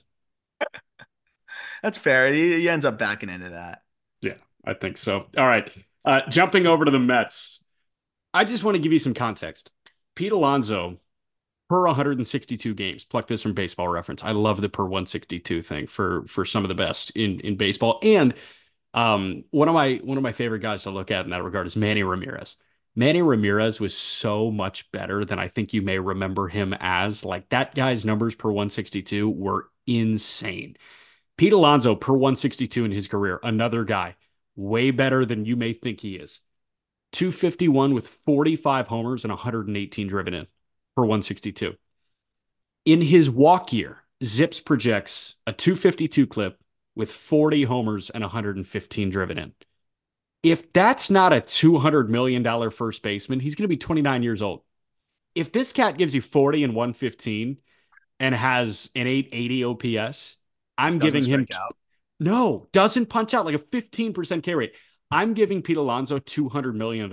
[1.83, 2.33] That's fair.
[2.33, 3.83] He, he ends up backing into that.
[4.21, 5.27] Yeah, I think so.
[5.37, 5.71] All right.
[6.05, 7.65] Uh, jumping over to the Mets.
[8.35, 9.71] I just want to give you some context.
[10.15, 10.99] Pete Alonso
[11.69, 13.05] per 162 games.
[13.05, 14.23] Pluck this from baseball reference.
[14.23, 17.99] I love the per 162 thing for for some of the best in in baseball.
[18.03, 18.35] And
[18.95, 21.67] um, one of my one of my favorite guys to look at in that regard
[21.67, 22.57] is Manny Ramirez.
[22.95, 27.25] Manny Ramirez was so much better than I think you may remember him as.
[27.25, 30.77] Like that guy's numbers per 162 were insane.
[31.39, 34.17] Pete Alonso per 162 in his career, another guy
[34.57, 36.41] way better than you may think he is.
[37.13, 40.47] 251 with 45 homers and 118 driven in
[40.95, 41.75] for 162.
[42.85, 46.59] In his walk year, Zips projects a 252 clip
[46.95, 49.53] with 40 homers and 115 driven in.
[50.43, 54.63] If that's not a $200 million first baseman, he's going to be 29 years old.
[55.35, 57.59] If this cat gives you 40 and 115
[58.21, 60.37] and has an 880 OPS,
[60.77, 61.47] I'm doesn't giving him.
[61.47, 61.55] T-
[62.23, 64.75] no, doesn't punch out like a 15% K rate.
[65.11, 67.13] I'm giving Pete Alonso $200 million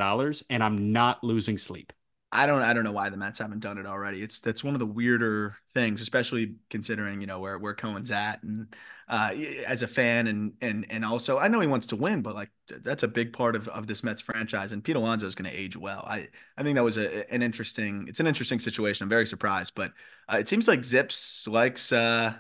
[0.50, 1.92] and I'm not losing sleep.
[2.32, 4.22] I don't I don't know why the Mets haven't done it already.
[4.22, 8.44] It's that's one of the weirder things, especially considering you know where where Cohen's at
[8.44, 8.76] and
[9.08, 9.32] uh,
[9.66, 12.52] as a fan and and and also I know he wants to win, but like
[12.68, 14.74] that's a big part of, of this Mets franchise.
[14.74, 16.06] And Pete Alonso is going to age well.
[16.08, 19.04] I I think that was a, an interesting it's an interesting situation.
[19.04, 19.94] I'm very surprised, but
[20.32, 22.36] uh, it seems like Zips likes uh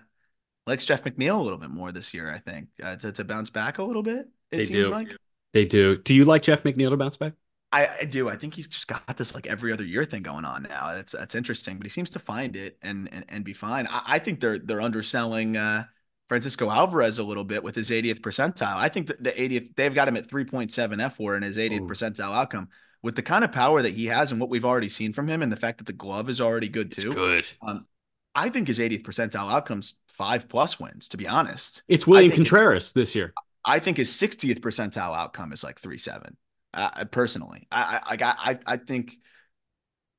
[0.69, 2.31] likes Jeff McNeil a little bit more this year.
[2.31, 4.27] I think uh, to to bounce back a little bit.
[4.51, 4.93] It they seems do.
[4.93, 5.09] like
[5.53, 5.97] they do.
[5.97, 7.33] Do you like Jeff McNeil to bounce back?
[7.71, 8.27] I, I, do.
[8.29, 10.93] I think he's just got this like every other year thing going on now.
[10.93, 13.87] That's that's interesting, but he seems to find it and and, and be fine.
[13.87, 15.85] I, I think they're they're underselling uh,
[16.29, 18.75] Francisco Alvarez a little bit with his 80th percentile.
[18.75, 21.87] I think the 80th they've got him at 3.7 F war in his 80th Ooh.
[21.87, 22.69] percentile outcome.
[23.01, 25.41] With the kind of power that he has and what we've already seen from him,
[25.41, 27.07] and the fact that the glove is already good too.
[27.07, 27.47] It's good.
[27.61, 27.87] Um,
[28.35, 31.09] I think his 80th percentile outcomes five plus wins.
[31.09, 33.33] To be honest, it's William Contreras this year.
[33.65, 36.37] I think his 60th percentile outcome is like three seven.
[36.73, 39.17] Uh, personally, I, I I I think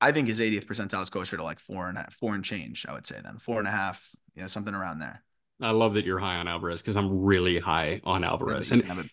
[0.00, 2.86] I think his 80th percentile is closer to like four and four and change.
[2.88, 5.22] I would say then four and a half, you know, something around there.
[5.60, 9.10] I love that you're high on Alvarez because I'm really high on Alvarez, and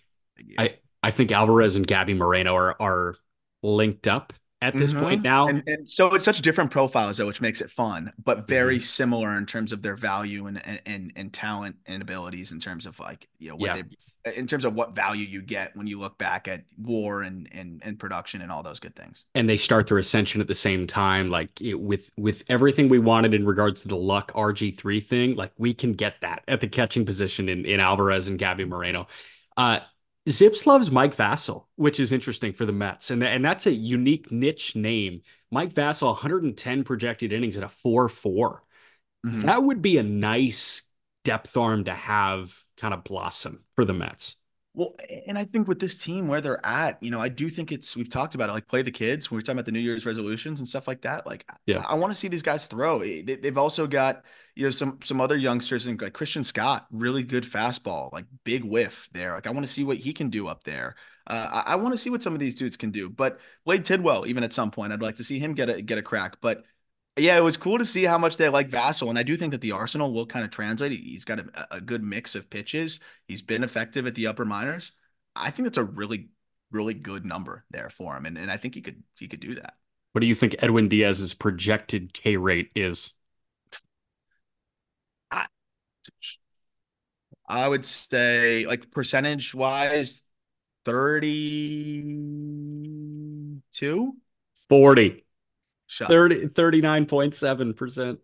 [0.58, 3.16] I I think Alvarez and Gabby Moreno are are
[3.62, 5.04] linked up at this mm-hmm.
[5.04, 5.48] point now.
[5.48, 8.84] And, and, so it's such different profiles though, which makes it fun, but very mm-hmm.
[8.84, 13.00] similar in terms of their value and, and and talent and abilities in terms of
[13.00, 13.82] like you know what yeah.
[13.84, 13.84] they
[14.36, 17.82] in terms of what value you get when you look back at war and and,
[17.86, 19.26] and production and all those good things.
[19.36, 23.00] And they start their ascension at the same time, like it, with with everything we
[23.00, 25.36] wanted in regards to the luck RG three thing.
[25.36, 29.08] Like we can get that at the catching position in in Alvarez and Gabby Moreno.
[29.56, 29.80] Uh,
[30.30, 34.32] Zips loves Mike Vasil, which is interesting for the Mets, and and that's a unique
[34.32, 35.22] niche name.
[35.52, 38.64] Mike Vasil, 110 projected innings at a four four.
[39.26, 39.42] Mm-hmm.
[39.42, 40.84] That would be a nice
[41.24, 44.36] depth arm to have kind of blossom for the Mets.
[44.74, 47.72] Well, and I think with this team where they're at, you know, I do think
[47.72, 49.32] it's we've talked about it, like play the kids.
[49.32, 51.26] When we're talking about the New Year's resolutions and stuff like that.
[51.26, 53.00] Like, yeah, I, I want to see these guys throw.
[53.00, 54.24] They, have also got
[54.58, 58.64] you know some some other youngsters and like Christian Scott, really good fastball, like big
[58.64, 59.36] whiff there.
[59.36, 60.96] Like, I want to see what he can do up there.
[61.28, 63.08] Uh, I, I want to see what some of these dudes can do.
[63.08, 66.00] But Blade Tidwell, even at some point, I'd like to see him get a get
[66.00, 66.38] a crack.
[66.42, 66.64] But
[67.18, 69.52] yeah, it was cool to see how much they like Vasil, and I do think
[69.52, 70.92] that the Arsenal will kind of translate.
[70.92, 73.00] He's got a, a good mix of pitches.
[73.28, 74.94] He's been effective at the upper minors.
[75.36, 76.30] I think that's a really,
[76.72, 79.54] really good number there for him, and and I think he could he could do
[79.56, 79.76] that.
[80.14, 83.14] What do you think Edwin Diaz's projected K rate is?
[87.48, 90.24] I, would say like percentage wise,
[90.86, 92.02] thirty
[93.80, 94.16] 42?
[94.70, 95.24] 40.
[95.90, 98.18] Shut 30, 39.7%.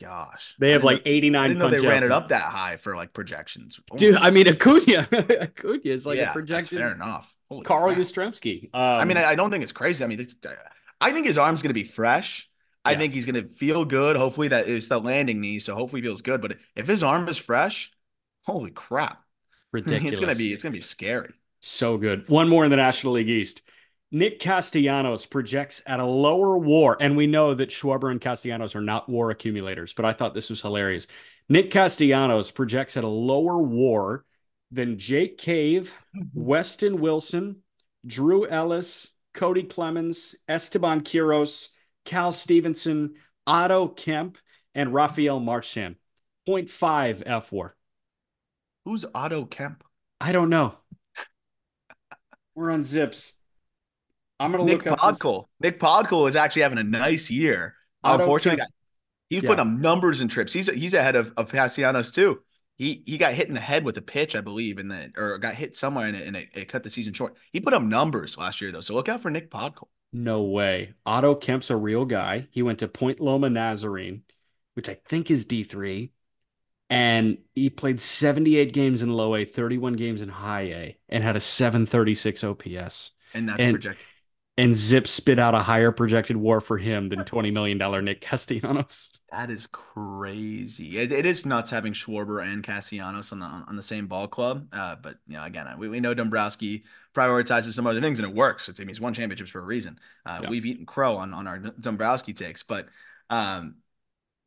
[0.00, 0.54] gosh.
[0.58, 3.12] They have like 89 I didn't know they ran it up that high for like
[3.12, 3.80] projections.
[3.90, 5.08] Oh Dude, I mean, Acuna.
[5.40, 7.34] Acuna is like yeah, a projected fair enough.
[7.48, 7.98] Holy Carl crap.
[7.98, 8.70] Yastrzemski.
[8.72, 10.04] Um, I mean, I, I don't think it's crazy.
[10.04, 10.24] I mean,
[11.00, 12.48] I think his arm's going to be fresh.
[12.84, 14.16] I think he's going to feel good.
[14.16, 16.40] Hopefully, that is the landing knee, so hopefully he feels good.
[16.42, 17.92] But if his arm is fresh,
[18.42, 19.22] holy crap,
[19.72, 20.12] ridiculous.
[20.12, 21.32] it's going to be it's going to be scary.
[21.60, 22.28] So good.
[22.28, 23.62] One more in the National League East.
[24.10, 28.82] Nick Castellanos projects at a lower war, and we know that Schwarber and Castellanos are
[28.82, 31.06] not war accumulators, but I thought this was hilarious.
[31.48, 34.26] Nick Castellanos projects at a lower war
[34.70, 35.94] than Jake Cave,
[36.34, 37.62] Weston Wilson,
[38.06, 41.68] Drew Ellis, Cody Clemens, Esteban Quiroz,
[42.04, 43.14] Cal Stevenson,
[43.46, 44.38] Otto Kemp,
[44.74, 45.96] and Rafael Marchán.
[46.48, 47.70] 0.5 fWAR.
[48.84, 49.84] Who's Otto Kemp?
[50.20, 50.74] I don't know.
[52.54, 53.32] We're on ZiPS.
[54.38, 55.46] I'm gonna Nick look Podkul.
[55.60, 57.74] Nick Podkul is actually having a nice year.
[58.02, 58.70] Otto Unfortunately, Kemp.
[59.30, 59.48] he's Yeah.
[59.48, 60.52] putting up numbers and trips.
[60.52, 62.42] He's he's ahead of of Castellanos too.
[62.76, 65.38] He he got hit in the head with a pitch, I believe, and then or
[65.38, 67.36] got hit somewhere and it, and it, it cut the season short.
[67.52, 69.88] He put up numbers last year though, so look out for Nick Podkul.
[70.12, 70.92] No way.
[71.06, 72.48] Otto Kemp's a real guy.
[72.50, 74.22] He went to Point Loma Nazarene,
[74.74, 76.10] which I think is D3.
[76.90, 81.36] And he played 78 games in low A, 31 games in high A, and had
[81.36, 83.12] a 736 OPS.
[83.32, 84.06] And that's And- projected.
[84.58, 89.20] And Zip spit out a higher projected war for him than $20 million Nick Castellanos.
[89.32, 90.98] That is crazy.
[90.98, 94.68] It, it is nuts having Schwarber and Castellanos on the on the same ball club.
[94.70, 96.84] Uh, but you know, again, we, we know Dombrowski
[97.14, 98.68] prioritizes some other things, and it works.
[98.68, 99.98] It's, I mean, he's won championships for a reason.
[100.26, 100.50] Uh, Yeah.
[100.50, 102.88] We've eaten crow on on our Dombrowski takes, but
[103.30, 103.76] um,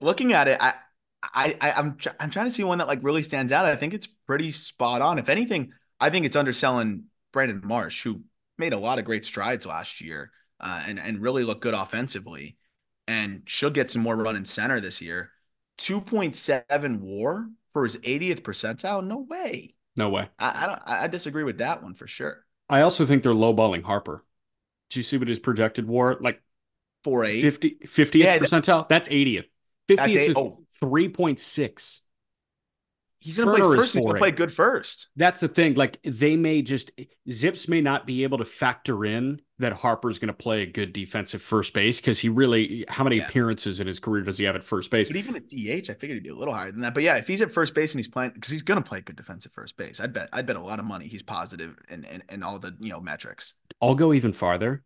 [0.01, 0.75] looking at it, I.
[1.23, 3.65] I, I I'm tr- I'm trying to see one that like really stands out.
[3.65, 5.17] I think it's pretty spot on.
[5.19, 8.21] If anything, I think it's underselling Brandon Marsh, who
[8.57, 12.57] made a lot of great strides last year, uh, and and really looked good offensively,
[13.07, 15.31] and should get some more run in center this year.
[15.77, 19.05] 2.7 WAR for his 80th percentile?
[19.05, 19.75] No way.
[19.97, 20.29] No way.
[20.39, 22.45] I I, don't, I disagree with that one for sure.
[22.69, 24.23] I also think they're lowballing Harper.
[24.89, 26.17] Do you see what his projected war?
[26.19, 26.41] Like
[27.03, 27.41] Four eight.
[27.41, 28.89] 50, 50th Yeah, percentile?
[28.89, 29.45] That's 80th.
[29.87, 30.57] 50th That's is oh.
[30.81, 31.99] 3.6.
[33.25, 33.93] He's gonna play Turner first.
[33.95, 34.17] He's gonna 4.8.
[34.19, 35.07] play good first.
[35.15, 35.73] That's the thing.
[35.73, 36.91] Like they may just
[37.27, 40.93] ZiPS may not be able to factor in that Harper's going to play a good
[40.93, 43.25] defensive first base because he really how many Yeah.
[43.25, 45.07] appearances in his career does he have at first base?
[45.09, 46.93] But even at DH, I figured he'd be a little higher than that.
[46.93, 49.15] But yeah, if he's at first base and he's playing, because he's gonna play good
[49.15, 52.43] defensive first base, I'd bet I'd bet a lot of money he's and and in
[52.43, 53.53] all the you know metrics.
[53.81, 54.83] I'll go even farther.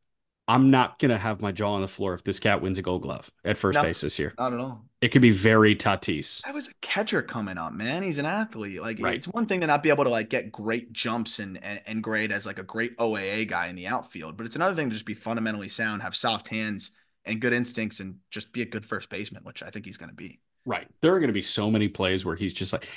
[0.49, 2.81] I'm not going to have my jaw on the floor if this cat wins a
[2.81, 3.83] Gold Glove at first No.
[3.83, 4.33] base this year.
[4.39, 4.83] Not at all.
[4.99, 6.41] It could be very Tatis.
[6.41, 8.01] That was a catcher coming up, man.
[8.01, 8.81] He's an athlete.
[8.81, 9.15] Like Right.
[9.15, 12.03] it's one thing to not be able to like get great jumps and, and and
[12.03, 14.93] grade as like a great OAA guy in the outfield, but it's another thing to
[14.95, 16.91] just be fundamentally sound, have soft hands
[17.25, 20.09] and good instincts, and just be a good first baseman, which I think he's going
[20.09, 20.39] to be.
[20.65, 20.87] Right.
[21.01, 22.87] There are going to be so many plays where he's just like,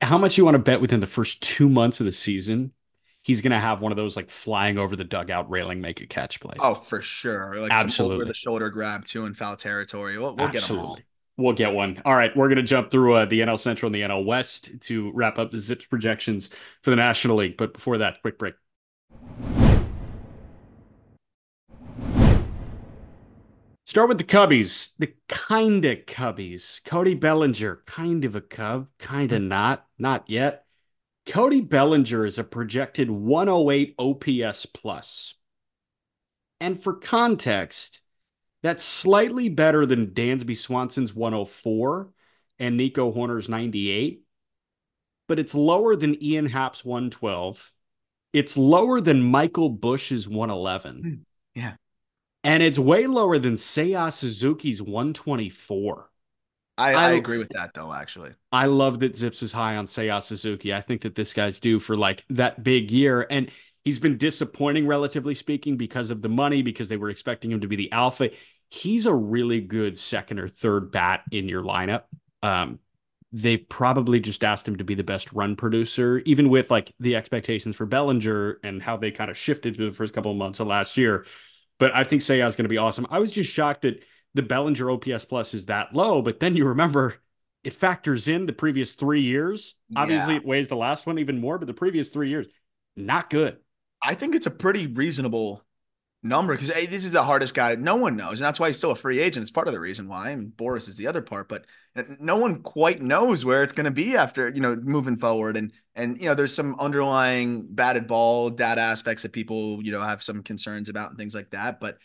[0.00, 2.72] how much you want to bet within the first two months of the season?
[3.22, 6.06] He's going to have one of those like flying over the dugout railing, make a
[6.06, 6.58] catch plays.
[6.60, 7.60] Oh, for sure.
[7.60, 8.16] Like Absolutely.
[8.16, 10.18] over the shoulder grab too in foul territory.
[10.18, 10.98] We'll, we'll get them all.
[11.36, 12.02] We'll get one.
[12.04, 14.70] All right, we're going to jump through uh, the NL Central and the NL West
[14.80, 16.50] to wrap up the ZiPS projections
[16.82, 17.56] for the National League.
[17.56, 18.54] But before that, quick break.
[23.86, 26.84] Start with the Cubbies, the kind of Cubbies.
[26.84, 30.64] Cody Bellinger, kind of a Cub, kind of not, not yet.
[31.30, 35.34] Cody Bellinger is a projected 108 OPS plus.
[36.60, 38.00] And for context,
[38.64, 42.10] that's slightly better than Dansby Swanson's 104
[42.58, 44.24] and Nico Hoerner's 98,
[45.28, 47.72] but it's lower than Ian Happ's 112.
[48.32, 51.02] It's lower than Michael Busch's 111.
[51.02, 51.74] Hmm, yeah.
[52.42, 56.10] And it's way lower than Seiya Suzuki's 124.
[56.80, 58.30] I, I- I agree with that though, actually.
[58.52, 60.72] I love that ZiPS is high on Seiya Suzuki.
[60.74, 63.26] I think that this guy's due for like that big year.
[63.30, 63.50] And
[63.84, 67.68] he's been disappointing, relatively speaking, because of the money, because they were expecting him to
[67.68, 68.30] be the alpha.
[68.68, 72.02] He's a really good second or third bat in your lineup.
[72.42, 72.78] Um,
[73.32, 77.14] they probably just asked him to be the best run producer, even with like the
[77.16, 80.58] expectations for Bellinger and how they kind of shifted through the first couple of months
[80.58, 81.24] of last year.
[81.78, 83.06] But I think Seiya's going to be awesome.
[83.08, 84.02] I was just shocked that
[84.34, 87.16] the Bellinger OPS plus is that low, but then you remember
[87.64, 89.74] it factors in the previous three years.
[89.94, 90.40] Obviously, Yeah.
[90.40, 92.46] it weighs the last one even more, but the previous three years,
[92.96, 93.58] not good.
[94.02, 95.62] I think it's a pretty reasonable
[96.22, 97.74] number because hey, this is the hardest guy.
[97.74, 99.42] No one knows, and that's why he's still a free agent.
[99.42, 100.30] It's part of the reason why.
[100.30, 101.66] And Boras is the other part, but
[102.18, 105.56] no one quite knows where it's going to be after you know moving forward.
[105.56, 110.02] And and you know there's some underlying batted ball data aspects that people you know
[110.02, 111.80] have some concerns about and things like that.
[111.80, 111.98] But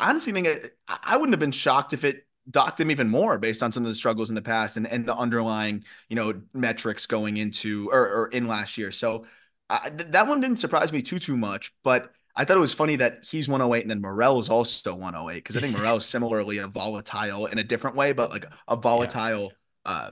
[0.00, 3.62] honestly, think it, I wouldn't have been shocked if it docked him even more based
[3.62, 7.06] on some of the struggles in the past and and the underlying you know metrics
[7.06, 8.90] going into or, or in last year.
[8.90, 9.26] So
[9.68, 12.96] I, that one didn't surprise me too too much, but I thought it was funny
[12.96, 16.58] that he's 108 and then Morel is also 108 because I think Morel is similarly
[16.58, 19.52] a volatile in a different way, but like a volatile
[19.86, 19.92] yeah.
[19.92, 20.10] uh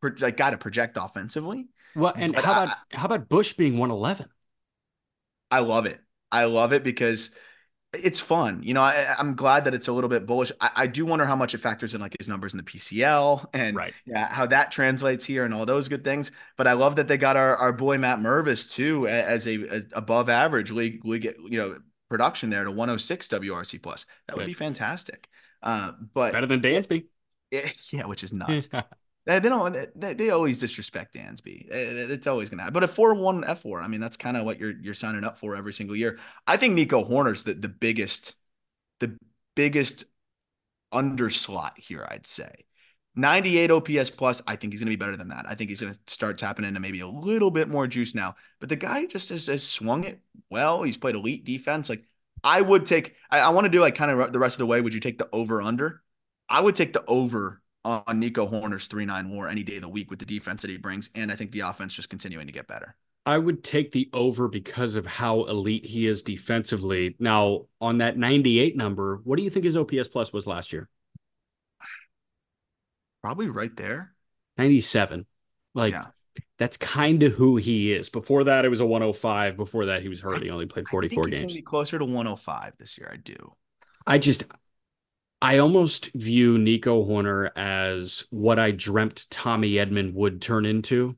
[0.00, 1.68] pro- like guy to project offensively.
[1.94, 4.28] Well, and but how I, about how about Busch being 111?
[5.50, 6.00] I love it.
[6.30, 7.30] I love it because
[7.92, 8.62] it's fun.
[8.62, 10.52] You know, I, am glad that it's a little bit bullish.
[10.60, 13.46] I, I, do wonder how much it factors in like his numbers in the PCL
[13.52, 13.92] and right.
[14.06, 16.30] yeah, how that translates here and all those good things.
[16.56, 19.86] But I love that they got our, our boy Matt Mervis too as a as
[19.92, 21.78] above average league league you know
[22.08, 24.06] production there to 106 WRC plus.
[24.28, 25.28] That would be fantastic.
[25.62, 27.06] Uh, but better than Dansby.
[27.50, 28.68] yeah, which is nuts.
[29.38, 29.72] They, don't.
[29.94, 31.68] They, they always disrespect Dansby.
[31.70, 32.74] Eh, eh, eh, it's always gonna happen.
[32.74, 33.82] But a four one fWAR.
[33.82, 36.18] I mean, that's kind of what you're you're signing up for every single year.
[36.46, 38.34] I think Nico Hoerner's the the biggest,
[38.98, 39.16] the
[39.54, 40.04] biggest
[40.92, 42.06] underslot here.
[42.10, 42.64] I'd say.
[43.16, 44.40] 98 OPS plus.
[44.46, 45.44] I think he's going to be better than that.
[45.48, 48.36] I think he's going to start tapping into maybe a little bit more juice now.
[48.60, 50.84] But the guy just has, has swung it well.
[50.84, 51.88] He's played elite defense.
[51.88, 52.04] Like
[52.42, 53.16] I would take.
[53.30, 54.80] I, I want to do like kind of the rest of the way.
[54.80, 56.02] Would you take the over under?
[56.48, 59.88] I would take the over on Nico Hoerner's 3 9 war any day of the
[59.88, 61.10] week with the defense that he brings.
[61.14, 62.96] And I think the offense just continuing to get better.
[63.26, 67.16] I would take the over because of how elite he is defensively.
[67.18, 70.88] Now, on that 98 number, what do you think his OPS plus was last year?
[73.22, 74.14] Probably right there.
[74.56, 75.26] 97.
[75.74, 76.06] Like, yeah.
[76.58, 78.08] that's kind of who he is.
[78.08, 79.56] Before that, it was a 105.
[79.56, 80.42] Before that, he was hurt.
[80.42, 81.56] He only played 44 games.
[81.66, 83.10] closer to 105 this year.
[83.12, 83.54] I do.
[84.06, 84.44] I just,
[85.42, 91.16] I almost view Nico Hoerner as what I dreamt Tommy Edman would turn into.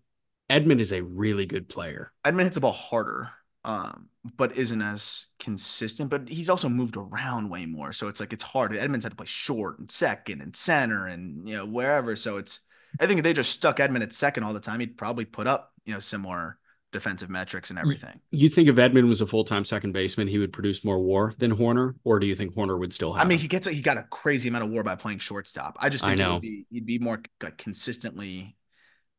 [0.49, 2.13] Edman is a really good player.
[2.25, 3.31] Edman hits the ball harder,
[3.65, 6.09] um, but isn't as consistent.
[6.11, 8.73] But he's also moved around way more, so it's like it's hard.
[8.73, 12.15] Edman's had to play short and second and center and you know wherever.
[12.15, 12.61] So it's
[13.01, 15.47] I think if they just stuck Edman at second all the time, he'd probably put
[15.49, 16.59] up you know similar
[16.93, 18.21] defensive metrics and everything.
[18.31, 21.33] You think if Edman was a full time second baseman, he would produce more WAR
[21.39, 23.25] than Hoerner, or do you think Hoerner would still have?
[23.25, 25.77] I mean, he gets a, he got a crazy amount of WAR by playing shortstop.
[25.81, 26.35] I just think I know.
[26.35, 28.57] He'd, be, he'd be more like consistently.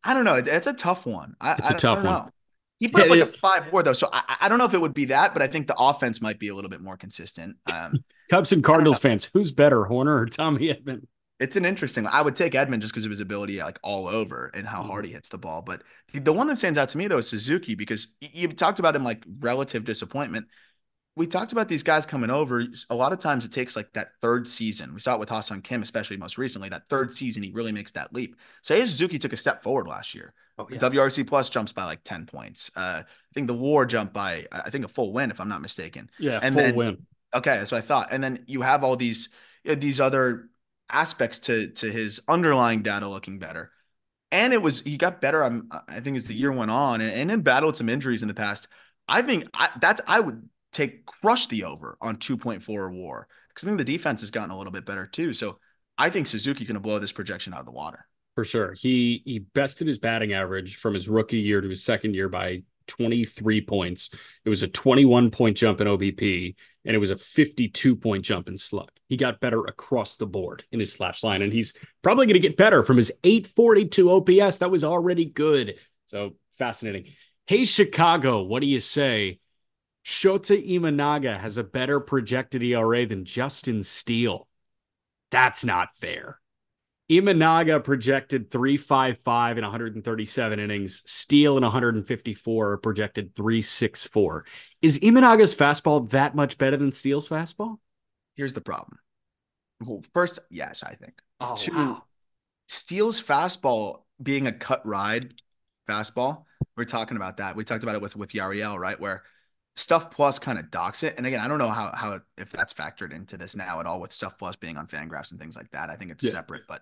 [0.04, 0.36] I don't know.
[0.36, 1.36] It's a tough one.
[1.42, 2.30] I, it's a tough one.
[2.80, 4.74] He put yeah, up like a five WAR though, so I, I don't know if
[4.74, 6.98] it would be that, but I think the offense might be a little bit more
[6.98, 7.56] consistent.
[7.72, 11.04] Um, Cubs and Cardinals fans, who's better, Hoerner or Tommy Edman?
[11.40, 12.06] It's an interesting.
[12.08, 15.04] I would take Edman just because of his ability, like all over, and how hard
[15.04, 15.10] mm-hmm.
[15.10, 15.62] he hits the ball.
[15.62, 15.82] But
[16.14, 19.04] the one that stands out to me though is Suzuki because you talked about him
[19.04, 20.48] like relative disappointment.
[21.16, 22.66] We talked about these guys coming over.
[22.90, 24.96] A lot of times it takes like that third season.
[24.96, 26.70] We saw it with Ha-Seong Kim, especially most recently.
[26.70, 28.36] That third season, he really makes that leap.
[28.64, 30.34] Seiya Suzuki took a step forward last year.
[30.58, 30.80] Oh, yeah.
[30.80, 32.72] WRC plus jumps by like 10 points.
[32.76, 35.62] Uh, I think the war jumped by, I think a full win, if I'm not
[35.62, 36.10] mistaken.
[36.18, 37.06] Yeah, and full then, win.
[37.34, 38.08] Okay, that's what I thought.
[38.12, 39.30] And then you have all these
[39.64, 40.50] these other
[40.94, 43.72] aspects to to his underlying data looking better.
[44.32, 45.44] And it was he got better.
[45.44, 48.28] I'm, I think as the year went on, and, and then battled some injuries in
[48.28, 48.68] the past.
[49.08, 53.68] I think I, that's I would take crush the over on 2.4 WAR because I
[53.68, 55.34] think the defense has gotten a little bit better too.
[55.34, 55.60] So
[55.98, 58.74] I think Suzuki's going to blow this projection out of the water for sure.
[58.74, 62.64] He he bested his batting average from his rookie year to his second year by
[62.88, 64.10] 23 points.
[64.46, 68.48] It was a 21 point jump in OBP and it was a 52 point jump
[68.48, 68.90] in slug.
[69.08, 72.48] He got better across the board in his slash line, and he's probably going to
[72.48, 74.58] get better from his 842 OPS.
[74.58, 75.76] That was already good.
[76.08, 77.14] So fascinating.
[77.48, 79.40] Hey, Chicago, what do you say?
[80.06, 84.48] Shota Imanaga has a better projected ERA than Justin Steele.
[85.32, 86.40] That's not fair.
[87.20, 91.04] Imanaga projected 355 in 137 innings.
[91.06, 94.46] Steele in 154 projected 364.
[94.82, 97.78] Is Imanaga's fastball that much better than Steele's fastball?
[98.36, 99.00] Here's the problem.
[99.86, 101.14] Well, first, yes, I think.
[101.40, 102.04] Oh, Two, wow.
[102.68, 105.34] Steele's fastball being a cut ride
[105.90, 106.46] fastball.
[106.76, 107.56] We're talking about that.
[107.56, 109.00] We talked about it with with Yariel, right?
[109.00, 109.24] Where
[109.76, 111.16] Stuff Plus kind of docks it.
[111.18, 114.00] And again, I don't know how how if that's factored into this now at all
[114.00, 115.90] with Stuff Plus being on Fangraphs and things like that.
[115.90, 116.32] I think it's yeah.
[116.32, 116.82] separate, but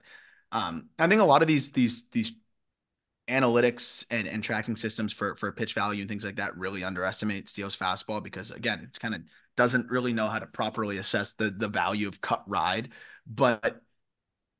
[0.51, 2.33] um, I think a lot of these these these
[3.29, 7.47] analytics and, and tracking systems for for pitch value and things like that really underestimate
[7.47, 9.21] Steele's fastball because again, it kind of
[9.55, 12.89] doesn't really know how to properly assess the the value of cut ride.
[13.25, 13.81] But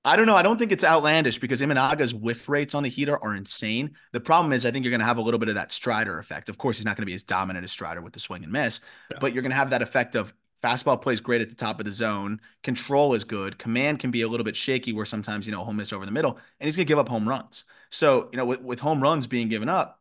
[0.04, 0.36] I don't know.
[0.36, 3.92] I don't think it's outlandish because Imanaga's whiff rates on the heater are insane.
[4.14, 6.18] The problem is, I think you're going to have a little bit of that Strider
[6.18, 6.50] effect.
[6.50, 8.52] Of course, he's not going to be as dominant as Strider with the swing and
[8.52, 8.80] miss,
[9.12, 9.18] yeah.
[9.22, 10.34] but you're going to have that effect of
[10.64, 12.40] Fastball plays great at the top of the zone.
[12.64, 13.58] Control is good.
[13.58, 16.12] Command can be a little bit shaky where sometimes, you know, he'll miss over the
[16.12, 17.64] middle and he's going to give up home runs.
[17.90, 20.01] So, you know, with, with home runs being given up,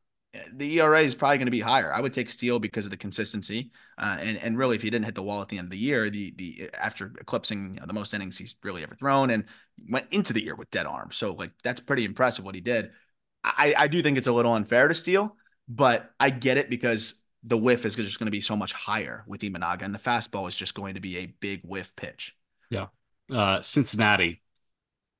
[0.52, 1.92] the ERA is probably going to be higher.
[1.92, 5.06] I would take Steele because of the consistency, uh, and and really, if he didn't
[5.06, 7.86] hit the wall at the end of the year, the the after eclipsing you know,
[7.86, 9.44] the most innings he's really ever thrown, and
[9.88, 12.90] went into the year with dead arm, so like that's pretty impressive what he did.
[13.42, 15.36] I I do think it's a little unfair to Steele,
[15.68, 19.24] but I get it because the whiff is just going to be so much higher
[19.26, 22.36] with Imanaga, and the fastball is just going to be a big whiff pitch.
[22.70, 22.86] Yeah,
[23.32, 24.42] uh, Cincinnati,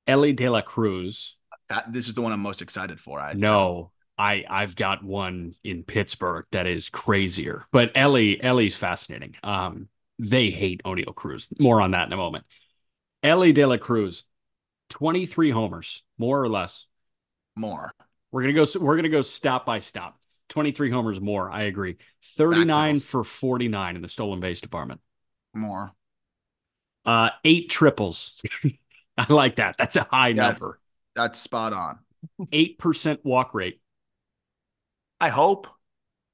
[0.06, 1.36] Elly De La Cruz.
[1.68, 3.18] That, this is the one I'm most excited for.
[3.18, 3.90] I know
[4.20, 7.64] I I've got one in Pittsburgh that is crazier.
[7.72, 9.34] But Elly Elly's fascinating.
[9.42, 11.48] Um, they hate Oneil Cruz.
[11.58, 12.44] More on that in a moment.
[13.22, 14.24] Elly De La Cruz,
[14.90, 16.86] 23 homers, more or less.
[17.56, 17.92] More.
[18.30, 18.66] We're gonna go.
[18.78, 20.18] We're gonna go stop by stop.
[20.50, 21.50] 23 homers more.
[21.50, 21.96] I agree.
[22.24, 25.00] 39 for 49 in the stolen base department.
[25.54, 25.92] More.
[27.06, 28.42] Uh, eight triples.
[29.16, 29.76] I like that.
[29.78, 30.78] That's a high number.
[31.14, 32.00] That's, that's spot on.
[32.52, 33.79] Eight percent walk rate.
[35.20, 35.68] I hope.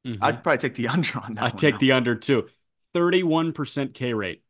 [0.07, 0.23] Mm-hmm.
[0.23, 1.45] I'd probably take the under on that.
[1.45, 2.49] I'd take the under too.
[2.95, 4.43] 31% K rate.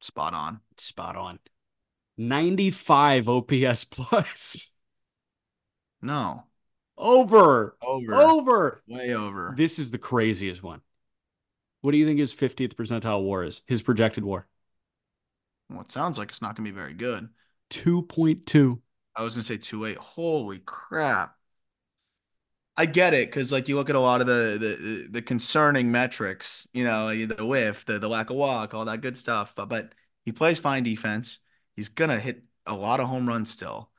[0.00, 0.60] Spot on.
[0.78, 1.38] Spot on.
[2.18, 4.72] 95 OPS plus.
[6.00, 6.44] No.
[6.96, 7.76] Over.
[7.82, 8.14] Over.
[8.14, 8.82] Over.
[8.88, 9.54] Way over.
[9.56, 10.80] This is the craziest one.
[11.82, 13.62] What do you think his 50th percentile war is?
[13.66, 14.46] His projected war?
[15.68, 17.28] Well, it sounds like it's not going to be very good.
[17.70, 18.80] 2.2.
[19.14, 19.96] I was going to say 2.8.
[19.96, 21.36] Holy crap.
[22.76, 25.90] I get it because like you look at a lot of the the the concerning
[25.90, 29.54] metrics, you know, the whiff, the the lack of walk, all that good stuff.
[29.56, 31.38] But but he plays fine defense.
[31.74, 33.90] He's gonna hit a lot of home runs still.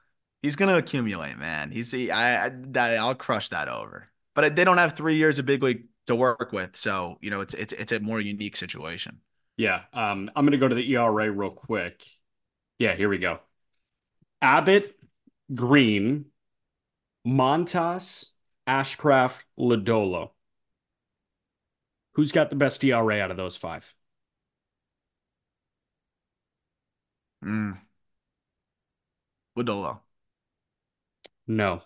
[0.43, 1.71] He's gonna accumulate, man.
[1.71, 4.09] He's I, I I'll crush that over.
[4.35, 7.41] But they don't have three years of big league to work with, so you know
[7.41, 9.21] it's it's it's a more unique situation.
[9.57, 12.05] Yeah, um, I'm gonna go to the ERA real quick.
[12.77, 13.39] Yeah, here we go.
[14.39, 14.95] Abbott,
[15.53, 16.25] Greene,
[17.25, 18.29] Montas,
[18.67, 20.31] Ashcraft, Lodolo.
[22.13, 23.93] Who's got the best ERA out of those five?
[27.43, 27.77] Mm.
[29.57, 30.01] Lodolo.
[31.47, 31.81] No.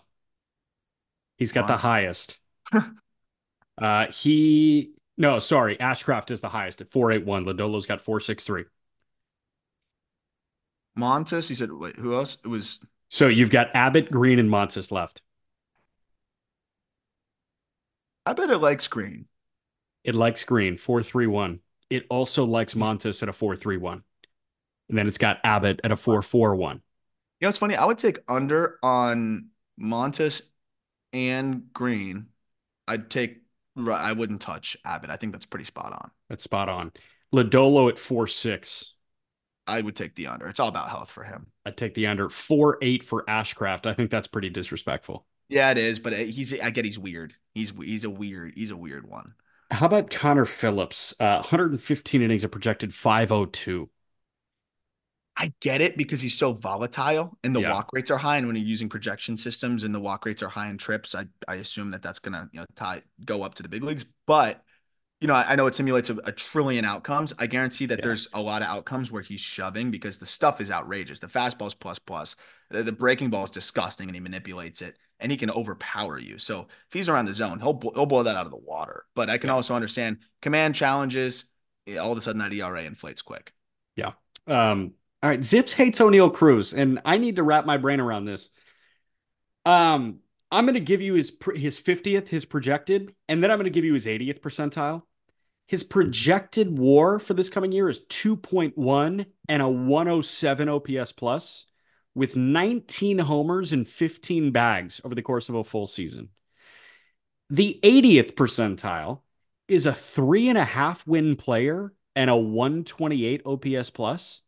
[1.38, 2.38] He's got the highest.
[3.78, 7.44] uh he no, sorry, Ashcraft is the highest at 481.
[7.44, 8.64] Lodolo's got 463.
[10.98, 12.38] Montas, you said wait, who else?
[12.44, 12.78] It was
[13.08, 15.22] So you've got Abbott, Greene, and Montas left.
[18.24, 19.26] I bet it likes Greene.
[20.04, 21.60] It likes Greene, 431.
[21.90, 24.02] It also likes Montas at a 431.
[24.88, 26.76] And then it's got Abbott at a 441.
[26.76, 27.76] You know, it's funny.
[27.76, 29.48] I would take under on
[29.80, 30.42] Montas
[31.12, 32.26] and Greene.
[32.86, 33.42] I'd take,
[33.76, 35.10] I wouldn't touch Abbott.
[35.10, 36.10] I think that's pretty spot on.
[36.28, 36.92] That's spot on.
[37.34, 38.94] Lodolo at 4 6.
[39.66, 40.48] I would take the under.
[40.48, 41.46] It's all about health for him.
[41.64, 42.28] I'd take the under.
[42.28, 43.86] 4 8 for Ashcraft.
[43.86, 45.26] I think that's pretty disrespectful.
[45.52, 47.34] Yeah, it is, but uh, he's I get he's weird.
[47.52, 49.34] He's he's a weird he's a weird one.
[49.70, 51.14] How about Connor Phillips?
[51.20, 53.90] Uh, 115 innings, a projected 502.
[55.36, 57.72] I get it because he's so volatile and the yeah.
[57.72, 58.38] walk rates are high.
[58.38, 61.26] And when you're using projection systems and the walk rates are high in trips, I,
[61.46, 64.06] I assume that that's gonna you know tie go up to the big leagues.
[64.26, 64.62] But
[65.20, 67.32] you know, I, I know it simulates a, a, trillion outcomes.
[67.38, 68.06] I guarantee that yeah.
[68.06, 71.20] there's a lot of outcomes where he's shoving because the stuff is outrageous.
[71.20, 72.34] The fastball's plus plus.
[72.70, 76.36] The, the breaking ball is disgusting and he manipulates it and he can overpower you.
[76.36, 79.04] So if he's around the zone, he'll he'll blow that out of the water.
[79.14, 79.54] But I can yeah.
[79.54, 81.44] also understand command challenges.
[81.98, 83.52] All of a sudden, that ERA inflates quick.
[83.96, 84.12] Yeah.
[84.46, 84.92] Um.
[85.22, 85.40] All right.
[85.40, 88.50] ZiPS hates Oneil Cruz, and I need to wrap my brain around this.
[89.64, 90.18] Um.
[90.50, 93.70] I'm going to give you his his 50th, his projected, and then I'm going to
[93.70, 95.02] give you his 80th percentile.
[95.66, 101.64] His projected WAR for this coming year is 2.1 and a 107 OPS plus
[102.14, 106.28] with 19 homers and 15 bags over the course of a full season.
[107.50, 109.20] The 80th percentile
[109.68, 114.42] is a three and a half win player and a 128 OPS plus.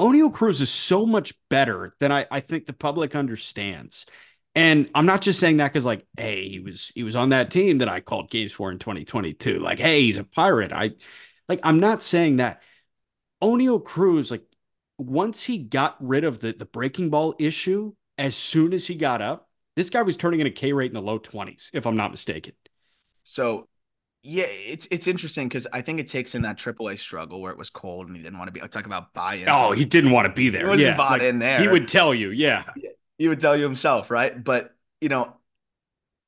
[0.00, 4.06] Oneil Cruz is so much better than I, I think the public understands.
[4.54, 7.50] And I'm not just saying that because, like, hey, he was he was on that
[7.50, 9.58] team that I called games for in 2022.
[9.60, 10.72] Like, hey, he's a pirate.
[10.72, 10.90] I
[11.48, 12.62] like I'm not saying that.
[13.42, 14.44] Oneil Cruz, like,
[15.06, 19.22] once he got rid of the, the breaking ball issue, as soon as he got
[19.22, 21.96] up, this guy was turning in a K rate in the low 20s, if I'm
[21.96, 22.52] not mistaken.
[23.24, 23.68] So
[24.22, 27.58] yeah, it's it's interesting because I think it takes in that AAA struggle where it
[27.58, 28.62] was cold and he didn't want to be.
[28.62, 29.48] I Talk about buy-in.
[29.48, 30.62] Oh, he didn't want to be there.
[30.62, 31.60] He wasn't yeah, bought like, in there.
[31.60, 32.64] He would tell you, yeah.
[33.18, 34.42] He would tell you himself, right?
[34.42, 35.36] But you know,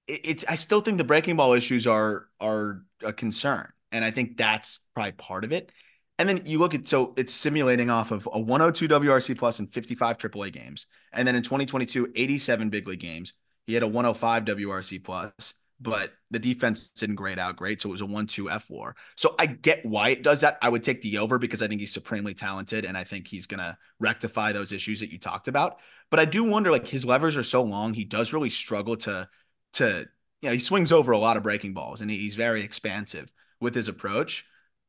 [0.09, 4.11] it, it's I still think the breaking ball issues are are a concern And I
[4.11, 5.71] think that's probably part of it.
[6.19, 9.67] And then you look at so it's simulating off of a 102 WRC plus in
[9.67, 10.87] 55 AAA games.
[11.13, 13.33] And then in 2022, 87 big league games.
[13.67, 17.81] He had a 105 WRC plus, but the defense didn't grade out great.
[17.81, 18.93] So it was a 1 2 fWAR.
[19.17, 20.59] So I get why it does that.
[20.63, 23.47] I would take the over because I think he's supremely talented and I think he's
[23.47, 25.79] going to rectify those issues that you talked about.
[26.11, 27.95] But I do wonder like his levers are so long.
[27.95, 29.29] He does really struggle to,
[29.75, 30.07] to,
[30.43, 33.75] you know, he swings over a lot of breaking balls and he's very expansive with
[33.75, 34.45] his approach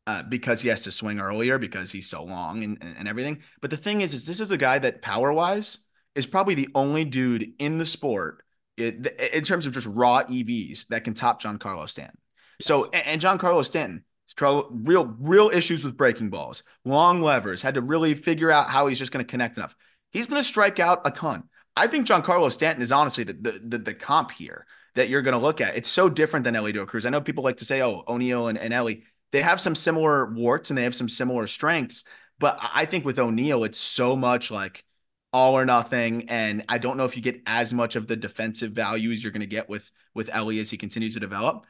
[0.07, 3.41] uh, because he has to swing earlier because he's so long and, and everything.
[3.61, 5.79] But the thing is, is this is a guy that power wise
[6.13, 8.43] is probably the only dude in the sport
[8.77, 12.17] it, in terms of just raw EVs that can top Giancarlo Stanton.
[12.59, 12.67] Yes.
[12.67, 14.03] So and Giancarlo Stanton,
[14.39, 18.99] real real issues with breaking balls, long levers, had to really figure out how he's
[18.99, 19.75] just going to connect enough.
[20.11, 21.43] He's going to strike out a ton.
[21.75, 25.33] I think Giancarlo Stanton is honestly the the, the, the comp here that you're going
[25.33, 25.75] to look at.
[25.75, 27.05] It's so different than Elly De Cruz.
[27.05, 30.31] I know people like to say, oh, Oneil and, and Elly they have some similar
[30.31, 32.03] warts and they have some similar strengths.
[32.39, 34.83] But I think with Oneil, it's so much like
[35.31, 36.29] all or nothing.
[36.29, 39.33] And I don't know if you get as much of the defensive value as you're
[39.33, 41.65] going to get with with Elly as he continues to develop.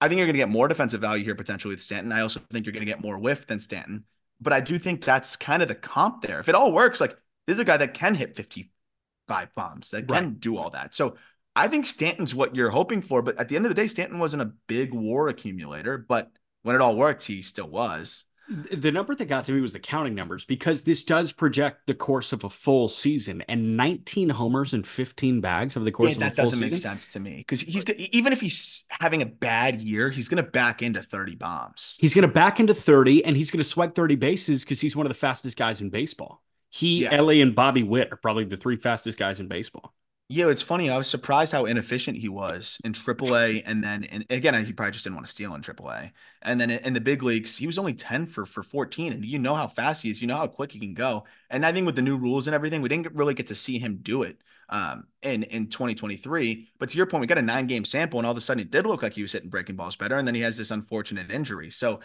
[0.00, 2.12] I think you're going to get more defensive value here potentially with Stanton.
[2.12, 4.04] I also think you're going to get more whiff than Stanton.
[4.40, 6.38] But I do think that's kind of the comp there.
[6.38, 10.08] If it all works, like this is a guy that can hit 55 bombs, that
[10.08, 10.20] right.
[10.20, 10.94] can do all that.
[10.94, 11.16] So
[11.56, 13.20] I think Stanton's what you're hoping for.
[13.20, 15.98] But at the end of the day, Stanton wasn't a big war accumulator.
[15.98, 16.30] But
[16.62, 18.24] when it all worked, he still was.
[18.48, 21.94] The number that got to me was the counting numbers because this does project the
[21.94, 26.28] course of a full season and 19 homers and 15 bags over the course yeah,
[26.28, 26.60] of a full season.
[26.60, 30.08] That doesn't make sense to me because he's even if he's having a bad year,
[30.08, 31.98] he's going to back into 30 bombs.
[32.00, 34.96] He's going to back into 30 and he's going to swipe 30 bases because he's
[34.96, 36.42] one of the fastest guys in baseball.
[36.70, 37.12] He, yeah.
[37.12, 39.94] Elly, and Bobby Witt are probably the three fastest guys in baseball.
[40.30, 40.90] Yeah, it's funny.
[40.90, 44.92] I was surprised how inefficient he was in AAA, and then and again, he probably
[44.92, 46.12] just didn't want to steal in AAA.
[46.42, 49.38] And then in the big leagues, he was only ten for for fourteen, and you
[49.38, 50.20] know how fast he is.
[50.20, 51.24] You know how quick he can go.
[51.48, 53.78] And I think with the new rules and everything, we didn't really get to see
[53.78, 54.36] him do it
[54.68, 56.68] um, in in 2023.
[56.78, 58.60] But to your point, we got a nine game sample, and all of a sudden,
[58.60, 60.18] it did look like he was hitting breaking balls better.
[60.18, 61.70] And then he has this unfortunate injury.
[61.70, 62.00] So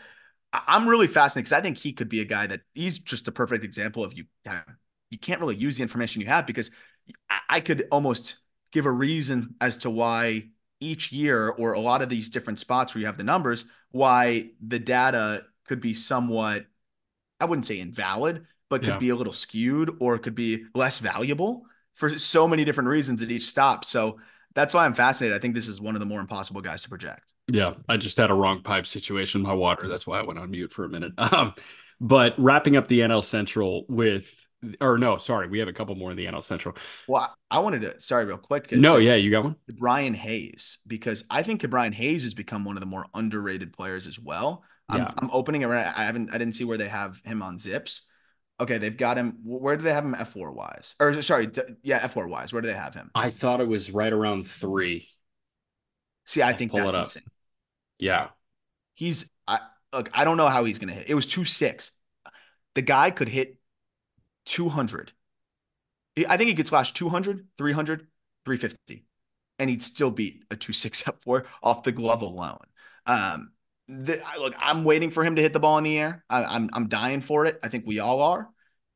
[0.54, 3.32] I'm really fascinated because I think he could be a guy that he's just a
[3.34, 4.26] perfect example of you.
[5.10, 6.72] You can't really use the information you have because
[7.50, 8.38] I could almost
[8.72, 10.50] give a reason as to why
[10.80, 14.50] each year or a lot of these different spots where you have the numbers, why
[14.66, 16.66] the data could be somewhat,
[17.40, 18.98] I wouldn't say invalid, but could yeah.
[18.98, 23.32] be a little skewed or could be less valuable for so many different reasons at
[23.32, 23.86] each stop.
[23.86, 24.20] So
[24.56, 25.38] that's why I'm fascinated.
[25.38, 27.34] I think this is one of the more impossible guys to project.
[27.48, 29.88] Yeah, I just had a wrong pipe situation in my water.
[29.88, 31.14] That's why I went on mute for a minute.
[31.34, 31.54] Um,
[32.02, 34.43] but wrapping up the NL Central with
[34.82, 36.76] or no, sorry, we have a couple more in the NL Central.
[37.08, 38.72] Well, I wanted to sorry, real quick.
[38.72, 39.56] No, yeah, you got one.
[39.78, 44.08] Brian Hayes, because I think Brian Hayes has become one of the more underrated players
[44.08, 44.64] as well.
[44.90, 45.12] I'm, yeah.
[45.18, 45.92] I'm opening it right.
[45.96, 48.02] I haven't, I didn't see where they have him on ZiPS.
[48.60, 49.40] Okay, they've got him.
[49.44, 50.96] Where do they have him F4 wise?
[51.00, 51.50] Or sorry,
[51.82, 52.54] yeah, F4 wise.
[52.54, 53.10] Where do they have him?
[53.16, 55.10] I thought it was right around three.
[56.26, 57.24] See, I think Pull that's insane.
[58.00, 58.30] Yeah,
[58.94, 59.30] he's.
[59.48, 59.60] I
[59.92, 60.10] look.
[60.14, 61.10] I don't know how he's gonna hit.
[61.10, 61.92] It was two six.
[62.76, 63.58] The guy could hit
[64.46, 65.12] 200.
[66.28, 68.08] I think he could slash 200, 300,
[68.46, 69.06] 350,
[69.60, 72.60] and he'd still beat a 2-6 up four off the glove alone.
[73.06, 73.52] Um,
[73.88, 76.24] the, look, I'm waiting for him to hit the ball in the air.
[76.30, 77.60] I, I'm I'm dying for it.
[77.62, 78.50] I think we all are,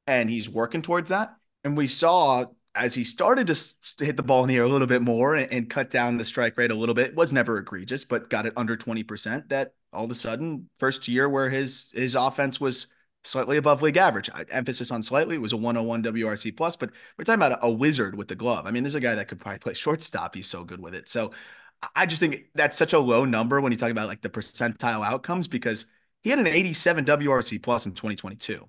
[0.06, 1.36] and he's working towards that.
[1.64, 2.46] And we saw
[2.78, 5.52] as he started to, hit the ball in the air a little bit more and,
[5.52, 7.16] and, cut down the strike rate a little bit.
[7.16, 9.50] Was never egregious, but got it under 20%.
[9.50, 12.88] That all of a sudden, first year where his his offense was
[13.24, 14.30] slightly above league average.
[14.50, 15.36] Emphasis on slightly.
[15.36, 18.66] It was a 101 WRC plus, but we're talking about a, wizard with the glove.
[18.66, 20.36] I mean, this is a guy that could probably play shortstop.
[20.36, 21.10] He's so good with it.
[21.10, 21.32] So
[21.96, 25.06] I just think that's such a low number when you talk about like the percentile
[25.06, 25.86] outcomes because
[26.22, 28.68] he had an 87 WRC plus in 2022,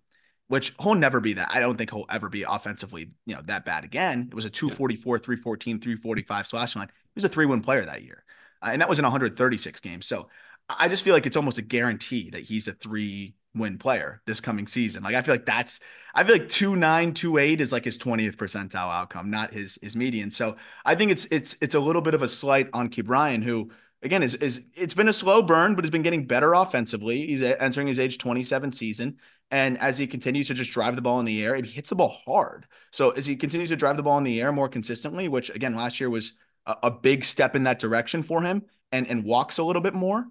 [0.48, 1.48] which he'll never be that.
[1.50, 4.28] I don't think he'll ever be offensively, you know, that bad again.
[4.30, 6.88] It was a 244, 314, 345 slash line.
[6.88, 8.24] He was a three win player that year.
[8.60, 10.06] Uh, and that was in 136 games.
[10.06, 10.28] So
[10.68, 14.40] I just feel like it's almost a guarantee that he's a three win player this
[14.40, 15.02] coming season.
[15.02, 15.80] Like I feel like that's
[16.14, 19.78] I feel like two nine two eight is like his 20th percentile outcome, not his
[19.82, 20.30] his median.
[20.30, 23.42] So I think it's it's it's a little bit of a slight on Key Ke'Bryan,
[23.42, 23.70] who
[24.02, 27.26] again is is it's been a slow burn, but he's been getting better offensively.
[27.26, 29.18] He's entering his age 27 season.
[29.50, 31.96] And as he continues to just drive the ball in the air, he hits the
[31.96, 32.66] ball hard.
[32.92, 35.74] So as he continues to drive the ball in the air more consistently, which again
[35.74, 36.36] last year was
[36.66, 39.94] a, a big step in that direction for him, and and walks a little bit
[39.94, 40.26] more,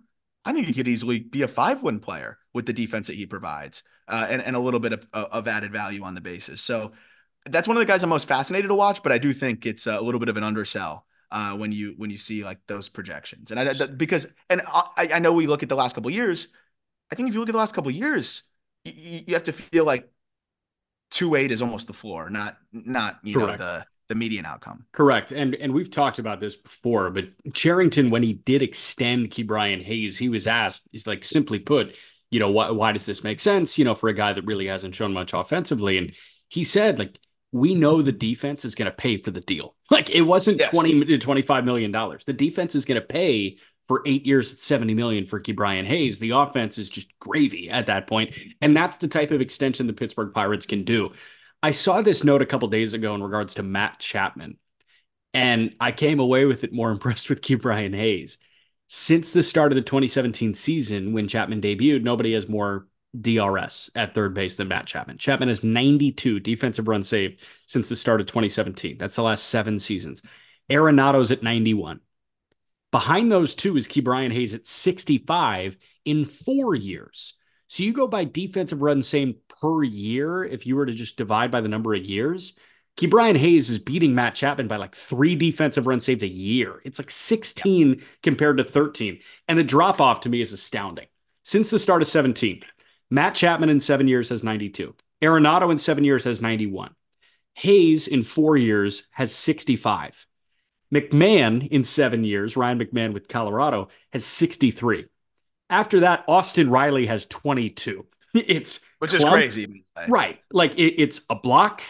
[0.47, 3.25] I think he could easily be a five win player with the defense that he
[3.25, 6.61] provides uh, and, and a little bit of, of added value on the basis.
[6.61, 6.93] So
[7.45, 9.87] that's one of the guys I'm most fascinated to watch, but I do think it's
[9.87, 13.51] a little bit of an undersell uh, when you when you see like those projections.
[13.51, 16.47] And I because and I, I know we look at the last couple years,
[17.11, 18.43] I think if you look at the last couple years,
[18.85, 20.09] you, you have to feel like
[21.11, 23.59] two eight is almost the floor, not not you Correct.
[23.59, 24.85] know the median outcome.
[24.91, 25.31] Correct.
[25.31, 30.17] And and we've talked about this before, but Cherington, when he did extend Ke'Bryan Hayes,
[30.17, 31.95] he was asked, he's like, simply put,
[32.31, 33.77] you know, why why does this make sense?
[33.77, 35.97] You know, for a guy that really hasn't shown much offensively.
[35.97, 36.13] And
[36.47, 37.19] he said, like,
[37.51, 39.75] we know the defense is going to pay for the deal.
[39.89, 40.69] Like it wasn't yes.
[40.69, 42.25] 20 to 25 million dollars.
[42.25, 46.19] The defense is going to pay for eight years at 70 million for Ke'Bryan Hayes.
[46.19, 48.37] The offense is just gravy at that point.
[48.61, 51.11] And that's the type of extension the Pittsburgh Pirates can do.
[51.63, 54.57] I saw this note a couple days ago in regards to Matt Chapman,
[55.33, 58.37] and I came away with it more impressed with Ke'Bryan Hayes.
[58.87, 62.87] Since the start of the 2017 season, when Chapman debuted, nobody has more
[63.19, 65.17] DRS at third base than Matt Chapman.
[65.17, 68.97] Chapman has 92 defensive runs saved since the start of 2017.
[68.97, 70.21] That's the last seven seasons.
[70.69, 71.99] Arenado's at 91.
[72.91, 77.33] Behind those two is Ke'Bryan Hayes at 65 in four years.
[77.67, 80.43] So you go by defensive run saved per year.
[80.43, 82.53] If you were to just divide by the number of years,
[82.97, 86.81] Ke'Bryan Hayes is beating Matt Chapman by like three defensive runs saved a year.
[86.83, 89.19] It's like 16 compared to 13.
[89.47, 91.07] And the drop off to me is astounding.
[91.43, 92.63] Since the start of 17,
[93.11, 94.95] Matt Chapman in seven years has 92.
[95.21, 96.93] Arenado in seven years has 91.
[97.53, 100.25] Hayes in four years has 65.
[100.93, 105.05] McMahon in seven years, Ryan McMahon with Colorado, has 63.
[105.69, 108.05] After that, Austin Riley has 22.
[108.33, 110.39] It's which is crazy, right?
[110.51, 111.81] Like it, it's a block,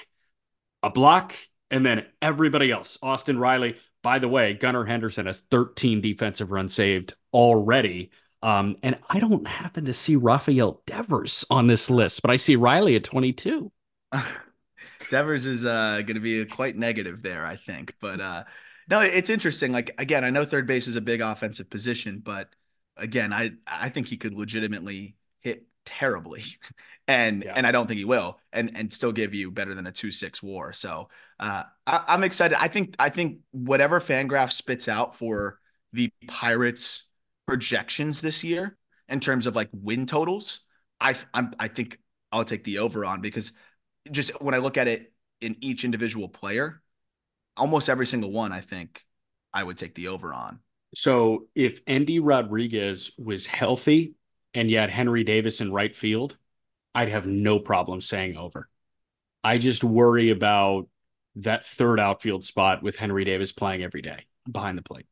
[0.81, 1.33] a block,
[1.69, 2.97] and then everybody else.
[3.01, 3.75] Austin Riley.
[4.01, 8.11] By the way, Gunnar Henderson has 13 defensive runs saved already.
[8.43, 12.55] Um, and I don't happen to see Rafael Devers on this list, but I see
[12.55, 13.71] Riley at 22.
[15.09, 17.95] Devers is uh, going to be quite negative there, I think.
[17.99, 18.43] But uh,
[18.89, 19.71] no, it's interesting.
[19.71, 22.49] Like again, I know third base is a big offensive position, but
[22.97, 26.43] again, I I think he could legitimately hit terribly,
[27.07, 27.53] and yeah.
[27.55, 30.11] and I don't think he will, and and still give you better than a two
[30.11, 30.73] six WAR.
[30.73, 32.61] So uh, I, am excited.
[32.61, 35.59] I think I think whatever Fangraph spits out for
[35.93, 37.03] the Pirates
[37.47, 38.77] projections this year
[39.07, 40.61] in terms of like win totals,
[40.99, 41.99] I I'm, I think
[42.31, 43.53] I'll take the over on because
[44.11, 46.81] just when I look at it in each individual player,
[47.55, 49.03] almost every single one, I think
[49.53, 50.59] I would take the over on.
[50.95, 54.13] So if Endy Rodriguez was healthy
[54.53, 56.37] and had Henry Davis in right field,
[56.95, 58.69] I'd have no problem saying over.
[59.43, 60.87] I just worry about
[61.35, 65.05] that third outfield spot with Henry Davis playing every day behind the plate.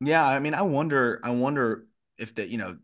[0.00, 1.86] Yeah, I mean, I wonder, I wonder
[2.18, 2.76] if that, you know,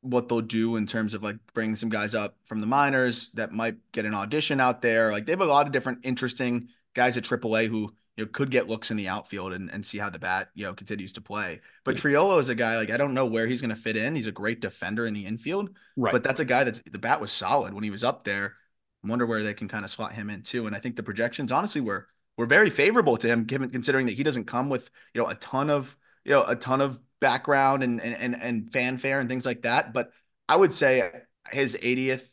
[0.00, 3.52] what they'll do in terms of like bringing some guys up from the minors that
[3.52, 5.12] might get an audition out there.
[5.12, 8.50] Like they have a lot of different interesting guys at AAA who you know, could
[8.50, 11.20] get looks in the outfield and, and see how the bat, you know, continues to
[11.20, 11.60] play.
[11.84, 14.16] But Triolo is a guy like I don't know where he's going to fit in.
[14.16, 16.10] He's a great defender in the infield, right?
[16.10, 18.56] But that's a guy that's the bat was solid when he was up there.
[19.04, 20.66] I wonder where they can kind of slot him in too.
[20.66, 24.16] And I think the projections, honestly, were were very favorable to him, given considering that
[24.16, 27.84] he doesn't come with you know a ton of you know a ton of background
[27.84, 29.92] and and and, and fanfare and things like that.
[29.92, 30.10] But
[30.48, 31.08] I would say
[31.52, 32.26] his 80th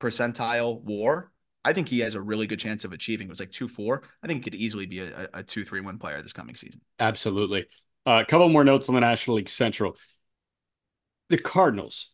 [0.00, 1.32] percentile WAR
[1.68, 3.26] I think he has a really good chance of achieving.
[3.26, 4.02] It was like two four.
[4.22, 6.80] I think he could easily be a, a two three one player this coming season.
[6.98, 7.66] Absolutely.
[8.06, 9.94] Uh, a couple more notes on the National League Central.
[11.28, 12.10] The Cardinals.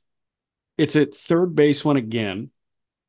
[0.76, 2.50] It's at third base one again.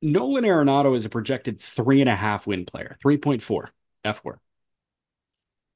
[0.04, 3.70] Nolan Arenado is a projected three and a half win player, 3.4
[4.04, 4.40] F WAR.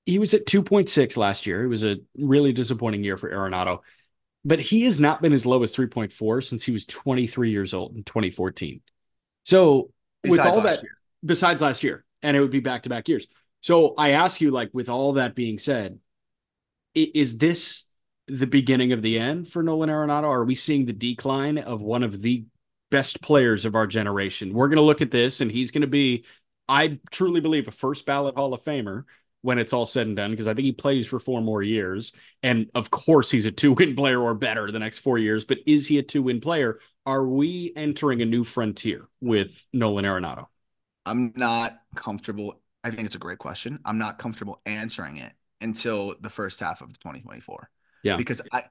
[0.05, 1.63] He was at 2.6 last year.
[1.63, 3.79] It was a really disappointing year for Arenado,
[4.45, 7.95] but he has not been as low as 3.4 since he was 23 years old
[7.95, 8.81] in 2014.
[9.45, 9.89] So
[10.23, 10.97] with all that year.
[11.25, 13.27] besides last year, and it would be back to back years.
[13.61, 15.99] So I ask you, like, with all that being said,
[16.95, 17.85] is this
[18.27, 20.25] the beginning of the end for Nolan Arenado?
[20.25, 22.45] Are we seeing the decline of one of the
[22.91, 24.53] best players of our generation?
[24.53, 26.25] We're going to look at this, and he's going to be,
[26.67, 29.03] I truly believe, a first ballot Hall of Famer
[29.41, 32.11] when it's all said and done, because I think he plays for four more years.
[32.43, 35.45] And of course, he's a two win player or better the next four years.
[35.45, 36.79] But is he a two win player?
[37.05, 40.47] Are we entering a new frontier with Nolan Arenado?
[41.05, 42.61] I'm not comfortable.
[42.83, 43.79] I think it's a great question.
[43.85, 47.69] I'm not comfortable answering it until the first half of 2024.
[48.03, 48.17] Yeah.
[48.17, 48.65] Because I,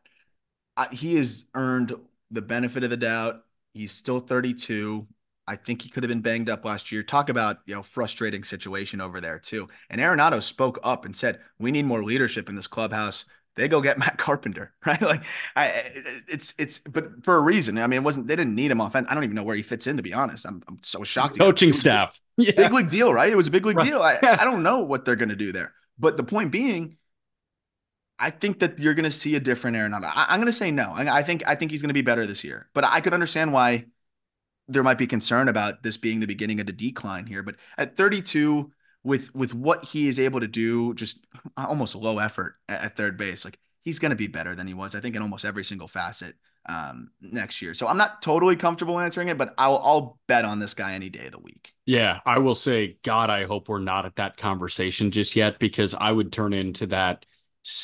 [0.76, 1.94] I he has earned
[2.30, 3.44] the benefit of the doubt.
[3.74, 5.06] He's still 32.
[5.46, 7.02] I think he could have been banged up last year.
[7.02, 9.68] Talk about you know frustrating situation over there too.
[9.88, 13.24] And Arenado spoke up and said, "We need more leadership in this clubhouse."
[13.58, 15.00] They go get Matt Carpenter, right?
[15.00, 15.92] Like, I,
[16.28, 17.78] it's it's, but for a reason.
[17.78, 18.96] I mean, it wasn't they didn't need him off.
[18.96, 20.46] I don't even know where he fits in, to be honest.
[20.46, 21.38] I'm, I'm so shocked.
[21.38, 22.52] Coaching staff, yeah.
[22.52, 23.30] big league deal, right?
[23.30, 23.86] It was a big league right.
[23.86, 24.02] deal.
[24.02, 26.96] I, I don't know what they're gonna do there, but the point being,
[28.18, 30.10] I think that you're going to see a different Arenado.
[30.12, 30.92] I, am going to say no.
[30.94, 32.68] I, I, think I think he's going to be better this year.
[32.74, 33.86] But I could understand why
[34.66, 37.42] there might be concern about this being the beginning of the decline here.
[37.42, 38.72] But at 32,
[39.04, 41.24] with with what he is able to do, just
[41.56, 44.74] almost low effort at, at third base, like he's going to be better than he
[44.74, 44.94] was.
[44.94, 46.34] I think in almost every single facet
[46.68, 47.74] um, next year.
[47.74, 51.08] So I'm not totally comfortable answering it, but I'll I'll bet on this guy any
[51.08, 51.72] day of the week.
[51.86, 55.94] Yeah, I will say, God, I hope we're not at that conversation just yet because
[55.94, 57.24] I would turn into that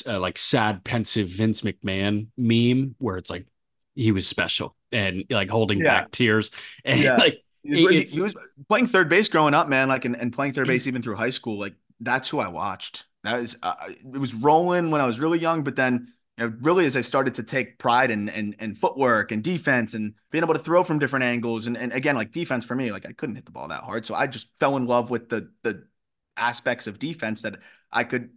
[0.05, 3.47] uh, like sad, pensive Vince McMahon meme where it's like
[3.95, 6.01] he was special and like holding yeah.
[6.01, 6.51] back tears
[6.85, 7.17] and yeah.
[7.17, 8.35] like he was, he was,
[8.69, 9.87] playing third base growing up, man.
[9.87, 11.59] Like and, and playing third base even through high school.
[11.59, 13.05] Like that's who I watched.
[13.23, 16.55] That is uh, it was rolling when I was really young, but then you know,
[16.61, 20.43] really as I started to take pride in and and footwork and defense and being
[20.43, 23.13] able to throw from different angles and and again like defense for me like I
[23.13, 25.87] couldn't hit the ball that hard so I just fell in love with the the
[26.37, 27.55] aspects of defense that
[27.91, 28.31] I could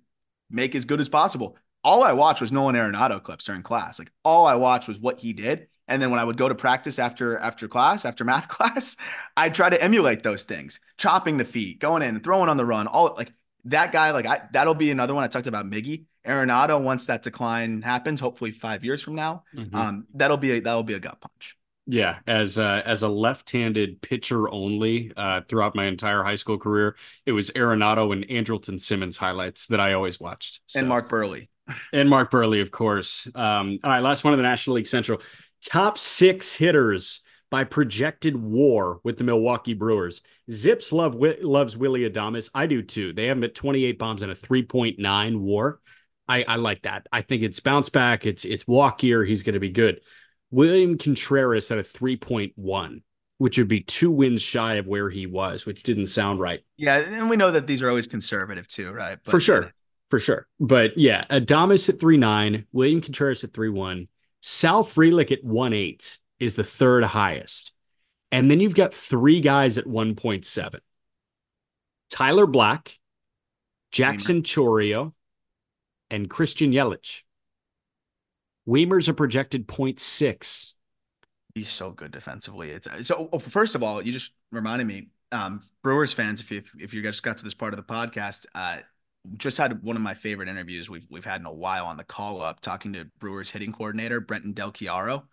[0.51, 1.57] make as good as possible.
[1.85, 3.99] All I watched was Nolan Arenado clips during class.
[3.99, 5.69] Like all I watched was what he did.
[5.89, 8.97] And then when I would go to practice after after class, after math class,
[9.37, 12.87] I'd try to emulate those things, chopping the feet, going in, throwing on the run,
[12.87, 13.33] all like
[13.65, 14.11] that guy.
[14.11, 15.67] Like I, that'll be another one I talked about.
[15.67, 19.75] Miggy Arenado, once that decline happens, hopefully five years from now, mm-hmm.
[19.75, 21.57] um, that'll be a, that'll be a gut punch.
[21.91, 26.97] Yeah, as a, as a left-handed pitcher only uh, throughout my entire high school career,
[27.25, 30.61] it was Arenado and Andrelton Simmons highlights that I always watched.
[30.67, 30.81] So.
[30.81, 31.49] And Mark Buehrle,
[31.95, 33.27] And Mark Buehrle, of course.
[33.35, 35.23] Um, all right, last one of the National League Central.
[35.65, 40.23] Top six hitters by projected WAR with the Milwaukee Brewers.
[40.51, 42.51] ZiPS love loves Willy Adames.
[42.55, 43.13] I do too.
[43.13, 45.81] They have him at 28 bombs and a 3.9 WAR.
[46.29, 47.07] I, I like that.
[47.11, 48.27] I think it's bounce back.
[48.27, 49.27] It's it's walkier.
[49.27, 50.01] He's going to be good.
[50.51, 53.03] William Contreras at a 3.1,
[53.39, 56.61] which would be two wins shy of where he was, which didn't sound right.
[56.77, 59.19] Yeah, and we know that these are always conservative too, right?
[59.23, 59.63] But, For sure.
[59.63, 59.71] Yeah.
[60.09, 60.47] For sure.
[60.59, 64.09] But yeah, Adames at 3.9, William Contreras at 3.1,
[64.51, 67.73] Sal Frelick at 1.8 is the third highest.
[68.33, 70.81] And then you've got three guys at 1.7.
[72.09, 72.99] Tyler Black,
[73.93, 75.13] Jackson Chourio,
[76.09, 77.25] and Christian Yelich.
[78.67, 80.73] Wiemer's a projected 0.6.
[81.55, 82.71] He's so good defensively.
[82.71, 86.63] It's so oh, first of all, you just reminded me, um, Brewers fans, if you
[86.79, 88.79] if you guys got to this part of the podcast, uh,
[89.37, 92.05] just had one of my favorite interviews we've we've had in a while on the
[92.05, 95.25] call up talking to Brewers hitting coordinator Brenton Del Chiaro.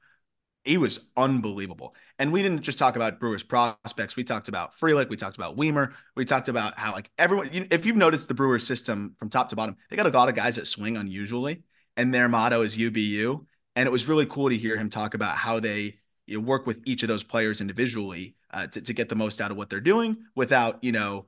[0.63, 1.95] He was unbelievable.
[2.17, 4.15] And we didn't just talk about Brewers prospects.
[4.15, 5.09] We talked about Frelick.
[5.09, 5.93] We talked about Wiemer.
[6.15, 9.55] We talked about how like everyone, if you've noticed the Brewers system from top to
[9.55, 11.61] bottom, they got a lot of guys that swing unusually
[11.95, 13.45] and their motto is UBU.
[13.75, 16.65] And it was really cool to hear him talk about how they you know, work
[16.65, 19.69] with each of those players individually uh, to, to get the most out of what
[19.69, 21.27] they're doing without, you know,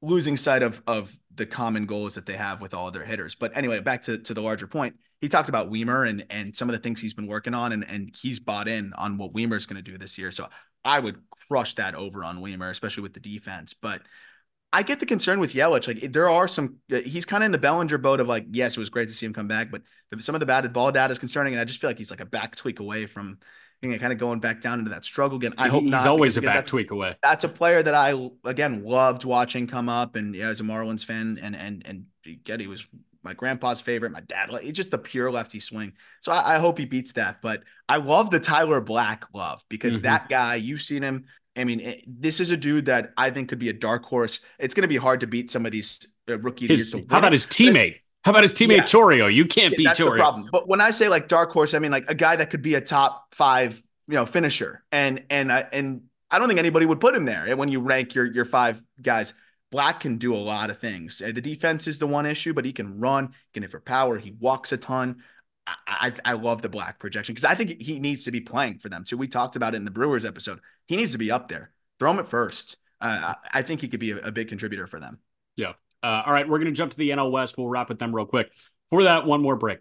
[0.00, 3.34] losing sight of of the common goals that they have with all their hitters.
[3.34, 6.68] But anyway, back to, to the larger point, he talked about Wiemer and and some
[6.68, 9.66] of the things he's been working on, and and he's bought in on what Wiemer's
[9.66, 10.30] going to do this year.
[10.30, 10.48] So
[10.84, 11.18] I would
[11.48, 13.74] crush that over on Wiemer, especially with the defense.
[13.74, 14.02] But
[14.72, 15.88] I get the concern with Yelich.
[15.88, 18.76] Like there are some, uh, he's kind of in the Bellinger boat of like, yes,
[18.76, 19.82] it was great to see him come back, but
[20.20, 22.20] some of the batted ball data is concerning, and I just feel like he's like
[22.20, 23.38] a back tweak away from
[23.82, 25.54] know, kind of going back down into that struggle again.
[25.56, 27.16] I hope he's not, always a back tweak away.
[27.22, 31.04] That's a player that I again loved watching come up, and yeah, as a Marlins
[31.04, 32.06] fan, and and and
[32.44, 32.86] get he was
[33.22, 34.48] my grandpa's favorite, my dad.
[34.62, 35.92] It's just the pure lefty swing.
[36.20, 37.42] So I, I, hope he beats that.
[37.42, 40.04] But I love the Tyler Black love because mm-hmm.
[40.04, 41.26] that guy, you've seen him.
[41.56, 44.40] I mean, it, this is a dude that I think could be a dark horse.
[44.58, 47.32] It's going to be hard to beat some of these uh, rookie his, How about
[47.32, 47.96] his teammate?
[48.24, 48.84] How about his teammate yeah.
[49.28, 49.98] You can't yeah, beat that's.
[49.98, 50.48] The problem.
[50.50, 52.74] But when I say like dark horse, I mean like a guy that could be
[52.74, 54.82] a top five you know, finisher.
[54.90, 58.14] And and I and I don't think anybody would put him there when you rank
[58.14, 59.34] your your five guys.
[59.70, 61.18] Black can do a lot of things.
[61.18, 64.16] The defense is the one issue, but he can run, he can hit for power.
[64.16, 65.22] He walks a ton.
[65.66, 68.78] I, I, I love the Black projection because I think he needs to be playing
[68.78, 69.18] for them too.
[69.18, 70.60] We talked about it in the Brewers episode.
[70.86, 71.70] He needs to be up there.
[71.98, 72.78] Throw him at first.
[72.98, 75.18] Uh, I think he could be a, a big contributor for them.
[75.58, 75.74] Yeah.
[76.02, 77.58] Uh, all right, we're going to jump to the NL West.
[77.58, 78.50] We'll wrap with them real quick.
[78.90, 79.78] For that, one more break.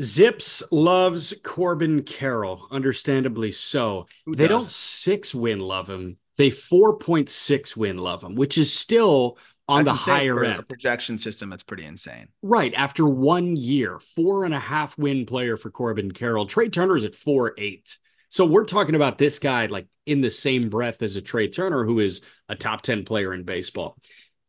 [0.00, 4.06] Zips loves Corbin Carroll, understandably so.
[4.24, 4.62] Who they does?
[4.62, 6.16] don't six win love him.
[6.38, 9.36] They 4.6 win love him, which is still
[9.68, 10.66] on that's the higher end.
[10.66, 12.28] projection system, that's pretty insane.
[12.40, 12.72] Right.
[12.74, 16.46] After one year, four and a half win player for Corbin Carroll.
[16.46, 17.98] Trea Turner is at four eight.
[18.30, 21.84] So we're talking about this guy like in the same breath as a Trea Turner,
[21.84, 23.98] who is a top 10 player in baseball.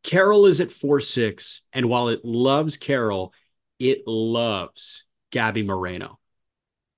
[0.04, 3.34] Carroll is at four six, and while it loves Carroll,
[3.80, 6.20] it loves Gabby Moreno.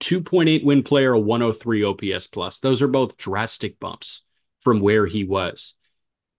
[0.01, 2.59] 2.8 win player, a 103 OPS plus.
[2.59, 4.21] Those are both drastic bumps
[4.61, 5.75] from where he was.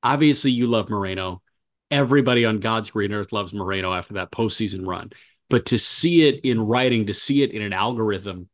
[0.03, 1.43] Obviously, you love Moreno.
[1.91, 5.11] everybody on God's green earth loves Moreno after that postseason run.
[5.49, 8.49] But to see it in writing, to see it in an algorithm,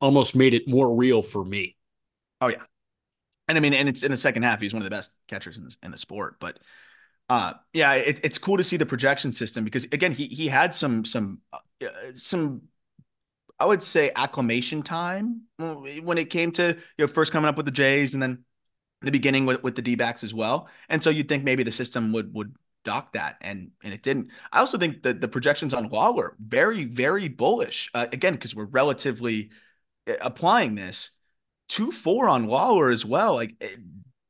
[0.00, 1.76] almost made it more real for me.
[2.40, 2.62] Oh yeah,
[3.48, 4.60] and I mean, and it's in the second half.
[4.60, 6.36] He's one of the best catchers in the, in the sport.
[6.40, 6.58] But
[7.28, 10.74] uh, yeah, it, it's cool to see the projection system because again, he he had
[10.74, 11.58] some some uh,
[12.14, 12.62] some
[13.58, 17.66] I would say acclimation time when it came to you know first coming up with
[17.66, 18.44] the Jays and then
[19.02, 20.68] the beginning with, with the D backs as well.
[20.88, 24.30] And so you'd think maybe the system would would dock that and and it didn't.
[24.52, 28.64] I also think that the projections on Lawlar very very bullish uh, again because we're
[28.64, 29.50] relatively
[30.20, 31.10] applying this
[31.68, 33.34] two four on Lawlar as well.
[33.34, 33.78] Like it,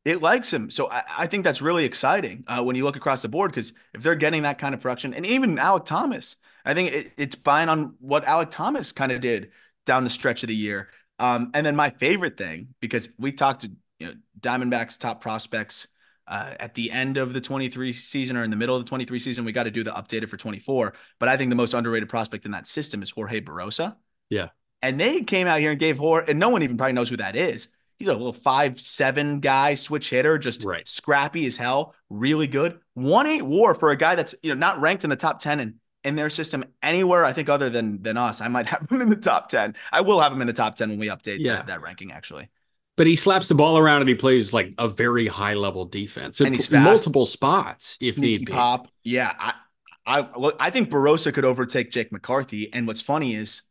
[0.04, 3.22] it likes him, so I, I, think that's really exciting uh, when you look across
[3.22, 6.74] the board because if they're getting that kind of production and even Alek Thomas, I
[6.74, 9.50] think it, it's buying on what Alek Thomas kind of did
[9.84, 10.88] down the stretch of the year.
[11.18, 15.88] Um, and then my favorite thing because we talked to you know Diamondbacks top prospects
[16.28, 19.18] uh, at the end of the 23 season or in the middle of the 23
[19.20, 19.44] season.
[19.44, 20.94] We got to do the updated for 24.
[21.18, 23.96] But I think the most underrated prospect in that system is Jorge Barrosa.
[24.28, 24.48] Yeah.
[24.86, 27.16] And they came out here and gave Jorge, and no one even probably knows who
[27.16, 27.66] that is.
[27.98, 30.86] He's a little five seven guy, switch hitter, just right.
[30.86, 32.78] scrappy as hell, really good.
[32.94, 35.58] One eight WAR for a guy that's you know not ranked in the top ten
[35.58, 35.74] in,
[36.04, 37.24] in their system anywhere.
[37.24, 39.74] I think other than than us, I might have him in the top ten.
[39.90, 41.56] I will have him in the top ten when we update yeah.
[41.56, 42.48] that, that ranking actually
[42.96, 46.40] but he slaps the ball around and he plays like a very high level defense
[46.40, 48.52] and he's multiple spots if Sneaky need be.
[48.54, 49.34] Pop, yeah.
[49.38, 49.52] I,
[50.06, 53.62] I look, I think Barrosa could overtake Jake McCarthy, and what's funny is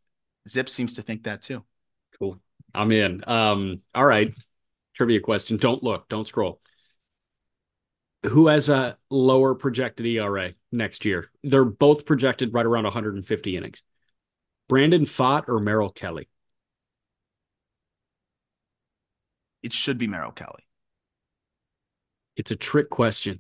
[0.47, 1.63] Zip seems to think that too.
[2.19, 2.39] Cool,
[2.73, 3.23] I'm in.
[3.27, 4.33] Um, all right,
[4.95, 5.57] trivia question.
[5.57, 6.61] Don't look, don't scroll.
[8.23, 11.29] Who has a lower projected ERA next year?
[11.43, 13.83] They're both projected right around 150 innings.
[14.67, 16.27] Brandon Pfaadt or Merrill Kelly?
[19.65, 20.63] it should be Merrill Kelly.
[22.37, 23.39] It's a trick question.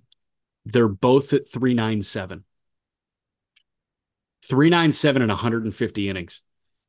[0.65, 2.43] They're both at 397.
[4.41, 6.41] 397 and 150 innings.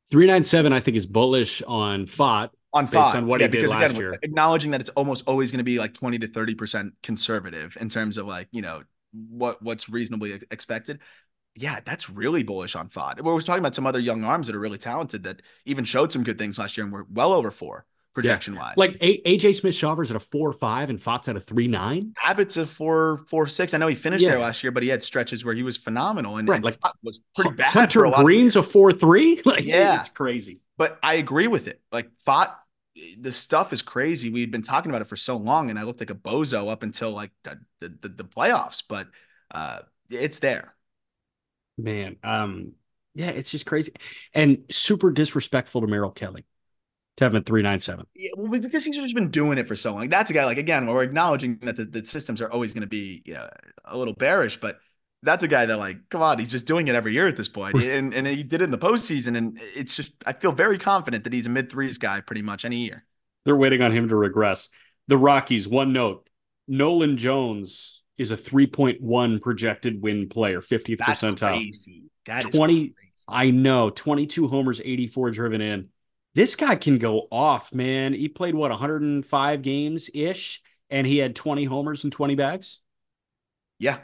[0.09, 2.49] 397, I think, is bullish on Pfaadt.
[2.73, 3.15] On Pfaadt.
[3.15, 4.19] on what yeah, he did last again, year.
[4.21, 8.17] Acknowledging that it's almost always going to be like 20 to 30% conservative in terms
[8.17, 10.99] of like, you know, what what's reasonably expected.
[11.55, 13.19] Yeah, that's really bullish on Pfaadt.
[13.21, 16.23] We're talking about some other young arms that are really talented that even showed some
[16.23, 17.85] good things last year and were well over four
[18.17, 18.59] projection yeah.
[18.61, 18.73] wise.
[18.77, 22.13] Like a- AJ Smith Shawver's at a four five and Pfaadt's at a three nine.
[22.25, 23.75] Abbott's a four four six.
[23.75, 24.31] I know he finished yeah.
[24.31, 26.79] there last year, but he had stretches where he was phenomenal and, right, and like
[27.03, 27.71] was pretty bad.
[27.71, 29.41] Hunter a Greene's a four three.
[29.47, 30.61] Like yeah, it's crazy.
[30.77, 31.79] But I agree with it.
[31.91, 32.53] Like Pfaadt,
[33.17, 34.29] the stuff is crazy.
[34.29, 36.83] We'd been talking about it for so long, and I looked like a bozo up
[36.83, 38.83] until like the the, the playoffs.
[38.87, 39.07] But
[39.51, 40.73] uh, it's there.
[41.77, 42.73] Man, um,
[43.13, 43.93] yeah, it's just crazy
[44.33, 46.45] and super disrespectful to Merrill Kelly
[47.25, 48.05] have him at 397.
[48.15, 50.09] Yeah, well, because he's just been doing it for so long.
[50.09, 52.87] That's a guy, like, again, we're acknowledging that the, the systems are always going to
[52.87, 53.49] be you know,
[53.85, 54.79] a little bearish, but
[55.23, 57.49] that's a guy that, like, come on, he's just doing it every year at this
[57.55, 59.35] and, and he did it in the postseason.
[59.35, 62.65] And it's just, I feel very confident that he's a mid threes guy pretty much
[62.65, 63.03] any year.
[63.45, 64.69] They're waiting on him to regress.
[65.07, 66.29] The Rockies, one note
[66.67, 71.55] Nolan Jones is a 3.1 projected win player, 50th that's percentile.
[71.55, 72.03] Crazy.
[72.25, 72.93] That 20,
[73.27, 75.89] I know, 22 homers, 84 driven in
[76.37, 78.13] this guy can go off, man.
[78.13, 82.77] He played what 105 games ish, and he had 20 homers and 20 bags.
[83.79, 83.97] Yeah.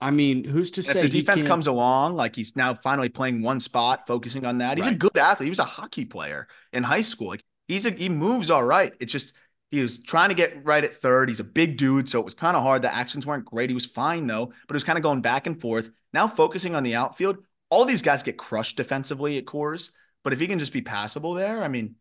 [0.00, 3.42] I mean, who's to say if the defense comes along, like he's now finally playing
[3.42, 4.78] one spot, focusing on that.
[4.78, 4.94] He's right.
[4.94, 5.48] a good athlete.
[5.48, 7.28] He was a hockey player in high school.
[7.28, 8.94] Like he's a, he moves all right.
[8.98, 9.34] It's just
[9.70, 11.28] he was trying to get right at third.
[11.28, 12.80] He's a big dude, so it was kind of hard.
[12.80, 13.68] The actions weren't great.
[13.68, 15.90] He was fine though, but it was kind of going back and forth.
[16.14, 17.36] Now focusing on the outfield,
[17.68, 19.90] all these guys get crushed defensively at Coors.
[20.28, 21.94] But if he can just be passable there, I mean,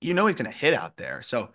[0.00, 1.20] you know he's going to hit out there.
[1.20, 1.50] So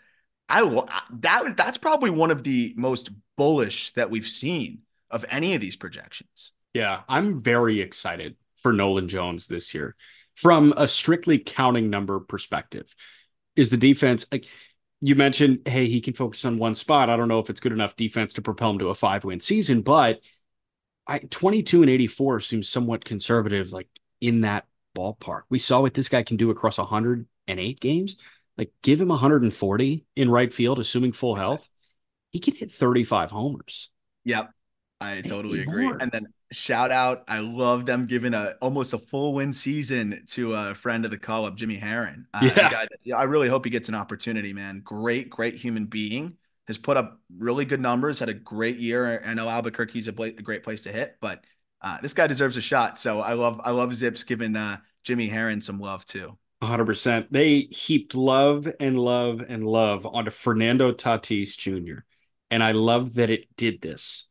[0.47, 3.09] I will that that's probably one of the most
[3.39, 6.53] bullish that we've seen of any of these projections.
[6.75, 9.95] Yeah, I'm very excited for Nolan Jones this year.
[10.35, 12.93] From a strictly counting number perspective,
[13.55, 14.45] is the defense like
[15.01, 17.09] you mentioned, hey, he can focus on one spot.
[17.09, 19.39] I don't know if it's good enough defense to propel him to a five win
[19.39, 20.19] season, but
[21.07, 23.87] I 22 and 84 seems somewhat conservative, like
[24.21, 25.43] in that ballpark.
[25.49, 28.17] We saw what this guy can do across 108 games.
[28.57, 31.69] Like, give him 140 in right field, assuming full health.
[32.31, 33.89] He can hit 35 homers.
[34.25, 34.51] Yep.
[35.01, 35.85] I totally agree.
[35.85, 35.97] More.
[35.99, 40.53] And then shout out, I love them giving a almost a full win season to
[40.53, 42.27] a friend of the call up, Jimmy Herron.
[42.33, 42.69] Uh, yeah.
[42.69, 44.81] That, I really hope he gets an opportunity, man.
[44.83, 46.37] Great, great human being.
[46.67, 49.21] Has put up really good numbers, had a great year.
[49.25, 51.43] I know Albuquerque's a, a great place to hit, but
[51.81, 52.99] uh, this guy deserves a shot.
[52.99, 56.37] So I love I love ZiPS giving uh, Jimmy Herron some love too.
[56.61, 57.27] 100%.
[57.31, 62.01] They heaped love and love and love onto Fernando Tatis Jr.
[62.51, 64.27] And I love that it did this.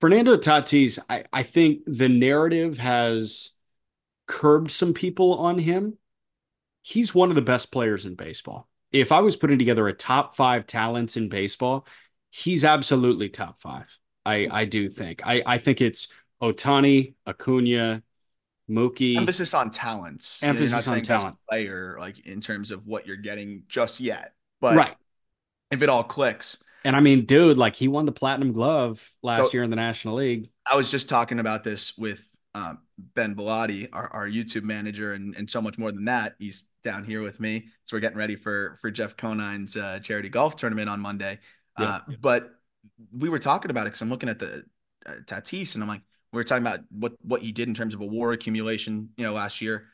[0.00, 3.50] Fernando Tatis, I, I think the narrative has
[4.26, 5.98] curbed some people on him.
[6.82, 8.68] He's one of the best players in baseball.
[8.92, 11.86] If I was putting together a top five talents in baseball,
[12.30, 13.86] he's absolutely top five.
[14.24, 15.26] I, I do think.
[15.26, 16.08] I, I think it's
[16.42, 18.02] Ohtani, Acuna,
[18.70, 19.16] Mookie.
[19.16, 20.42] Emphasis on talents.
[20.42, 21.36] Emphasis on talent.
[21.48, 24.34] Player, like in terms of what you're getting just yet.
[24.60, 24.96] But right.
[25.70, 26.62] if it all clicks.
[26.84, 29.76] And I mean, dude, like he won the platinum glove last so, year in the
[29.76, 30.50] National League.
[30.66, 35.34] I was just talking about this with um, Ben Bilotti, our, our YouTube manager, and,
[35.36, 36.36] and so much more than that.
[36.38, 37.66] He's down here with me.
[37.84, 41.38] So we're getting ready for for Jeff Conine's uh, charity golf tournament on Monday.
[41.76, 42.50] Uh, But
[43.12, 44.64] we were talking about it because I'm looking at the
[45.06, 46.02] uh, Tatis, and I'm like,
[46.32, 49.24] we were talking about what what he did in terms of a WAR accumulation, you
[49.24, 49.86] know, last year.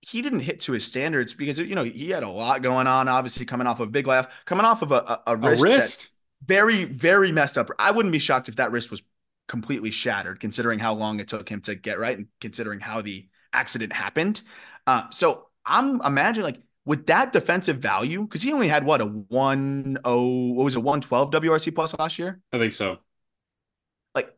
[0.00, 3.08] He didn't hit to his standards because you know he had a lot going on.
[3.08, 5.64] Obviously, coming off of a big laugh, coming off of a, a, a wrist, a
[5.64, 6.10] wrist?
[6.44, 7.70] very very messed up.
[7.78, 9.02] I wouldn't be shocked if that wrist was
[9.48, 13.28] completely shattered, considering how long it took him to get right and considering how the
[13.52, 14.42] accident happened.
[14.86, 19.06] Uh, so I'm imagining like with that defensive value, because he only had what a
[19.06, 22.40] one oh what was it, 112 WRC plus last year?
[22.52, 22.98] I think so.
[24.14, 24.32] Like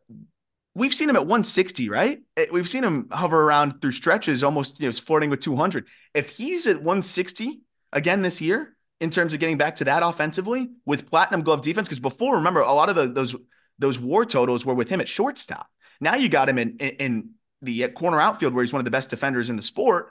[0.78, 2.20] we've seen him at 160, right?
[2.36, 5.86] Eh, we've seen him hover around through stretches, almost you know, flirting with 200.
[6.14, 7.60] If he's at 160
[7.92, 11.88] again this year, in terms of getting back to that offensively with platinum glove defense,
[11.88, 13.36] because before, remember, a lot of the, those
[13.78, 15.68] those war totals were with him at shortstop.
[16.00, 17.30] Now you got him in, in, in
[17.62, 20.10] the corner outfield where he's one of the best defenders in the sport.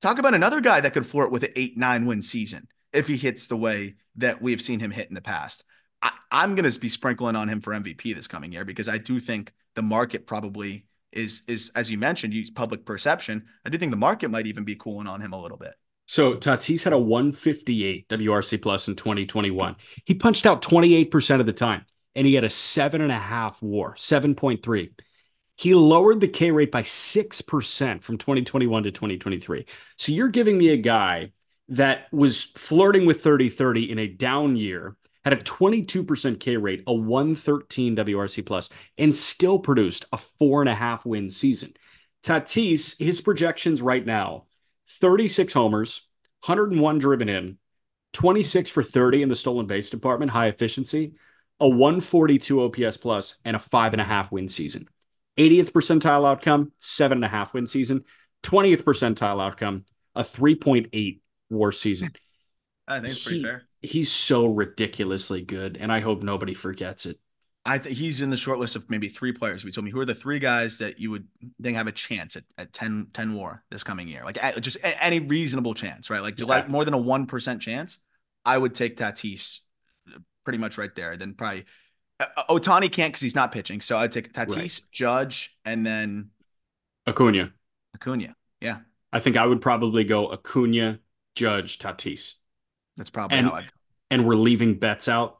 [0.00, 3.16] Talk about another guy that could flirt with an eight, nine win season if he
[3.16, 5.64] hits the way that we've seen him hit in the past.
[6.02, 8.98] I, am going to be sprinkling on him for MVP this coming year because I
[8.98, 13.44] do think the market probably is, is as you mentioned, public perception.
[13.64, 15.74] I do think the market might even be cooling on him a little bit.
[16.06, 19.76] So Tatis had a 158 WRC plus in 2021.
[20.04, 23.62] He punched out 28% of the time and he had a seven and a half
[23.62, 24.90] war, 7.3.
[25.56, 29.66] He lowered the K rate by 6% from 2021 to 2023.
[29.96, 31.32] So you're giving me a guy
[31.68, 36.82] that was flirting with 30 30 in a down year, had a 22% K rate,
[36.86, 38.68] a 113 WRC plus,
[38.98, 41.74] and still produced a four and a half win season.
[42.22, 44.46] Tatis, his projections right now
[44.88, 46.08] 36 homers,
[46.44, 47.58] 101 driven in,
[48.12, 51.14] 26 for 30 in the stolen base department, high efficiency,
[51.60, 54.88] a 142 OPS plus, and a five and a half win season.
[55.38, 58.04] 80th percentile outcome, seven and a half win season.
[58.42, 62.12] 20th percentile outcome, a 3.8 war season.
[62.86, 63.64] I think it's pretty fair.
[63.82, 67.18] He's so ridiculously good, and I hope nobody forgets it.
[67.64, 69.64] I think he's in the short list of maybe three players.
[69.64, 71.28] We told me who are the three guys that you would
[71.62, 75.20] think have a chance at, at 10, 10 war this coming year, like just any
[75.20, 76.22] reasonable chance, right?
[76.22, 76.46] Like, yeah.
[76.46, 77.98] like more than a 1% chance.
[78.44, 79.60] I would take Tatis
[80.44, 81.16] pretty much right there.
[81.16, 81.64] Then probably
[82.18, 83.80] uh, uh Ohtani can't because he's not pitching.
[83.80, 84.80] So I'd take Tatis, right.
[84.90, 86.30] Judge, and then
[87.06, 87.52] Acuna.
[87.94, 88.34] Acuna.
[88.60, 88.78] Yeah.
[89.12, 90.98] I think I would probably go Acuna,
[91.36, 92.34] Judge, Tatis.
[92.96, 93.70] That's probably and, how I'd
[94.10, 95.38] And we're leaving Betts out.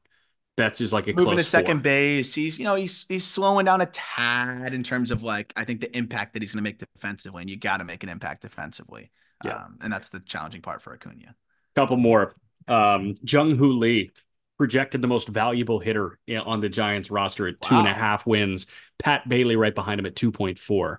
[0.57, 1.85] Betts is like a moving to second four.
[1.85, 2.35] base.
[2.35, 5.81] He's you know he's he's slowing down a tad in terms of like I think
[5.81, 8.43] the impact that he's going to make defensively, and you got to make an impact
[8.43, 9.11] defensively.
[9.45, 9.57] Yeah.
[9.57, 11.35] Um, and that's the challenging part for Acuna.
[11.75, 12.35] Couple more.
[12.69, 14.11] Um, Jung Hoo Lee
[14.59, 17.81] projected the most valuable hitter on the Giants roster at two wow.
[17.81, 18.67] and a half wins.
[18.99, 20.99] Pat Bailey right behind him at 2.4.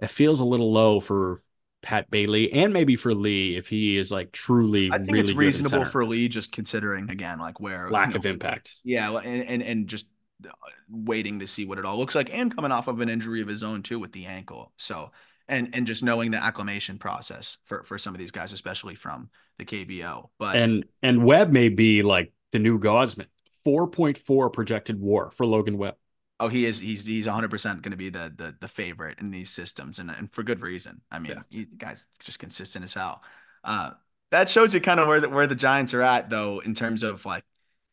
[0.00, 1.42] It feels a little low for
[1.84, 4.88] Pat Bailey and maybe for Lee if he is like truly.
[4.90, 8.18] I think really it's reasonable for Lee just considering again like where lack you know,
[8.18, 8.76] of impact.
[8.82, 10.06] Yeah, and, and and just
[10.44, 10.50] uh,
[10.88, 13.48] waiting to see what it all looks like and coming off of an injury of
[13.48, 14.72] his own too with the ankle.
[14.78, 15.10] So
[15.46, 19.28] and and just knowing the acclimation process for for some of these guys, especially from
[19.58, 20.30] the KBO.
[20.38, 23.26] But and and Webb may be like the new Gausman.
[23.66, 25.94] 4.4 projected war for Logan Webb.
[26.40, 26.80] Oh, he is.
[26.80, 30.10] He's he's 100 percent going to be the, the the favorite in these systems, and
[30.10, 31.00] and for good reason.
[31.10, 31.42] I mean, yeah.
[31.48, 33.22] he, the guy's just consistent as hell.
[33.62, 33.92] Uh,
[34.30, 37.02] that shows you kind of where the, where the Giants are at, though, in terms
[37.02, 37.44] of like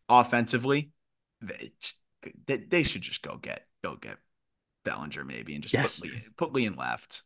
[0.09, 0.91] offensively.
[1.41, 1.71] They,
[2.47, 4.17] they, they should just go get go get
[4.83, 5.99] Bellinger maybe and just yes.
[5.99, 7.23] put Lee put Lee in left.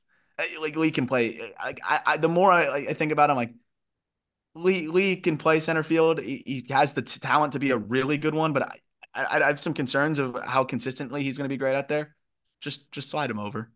[0.60, 1.54] Like Lee can play.
[1.64, 3.54] Like I, I the more I, I think about him, like
[4.54, 6.20] Lee Lee can play center field.
[6.20, 8.80] He, he has the t- talent to be a really good one, but I,
[9.16, 12.16] I, I have some concerns of how consistently he's going to be great out there.
[12.62, 13.72] Just just slide him over.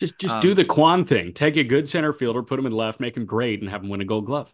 [0.00, 1.32] Just just um, do the Kwan thing.
[1.32, 3.88] Take a good center fielder, put him in left, make him great, and have him
[3.88, 4.52] win a Gold Glove.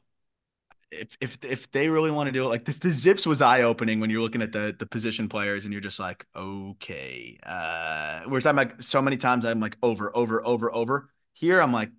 [0.91, 3.63] If if if they really want to do it, like this, the ZiPS was eye
[3.63, 7.39] opening when you're looking at the the position players, and you're just like, okay.
[7.43, 11.11] Uh, whereas I'm like so many times I'm like over over over over.
[11.35, 11.91] Here I'm like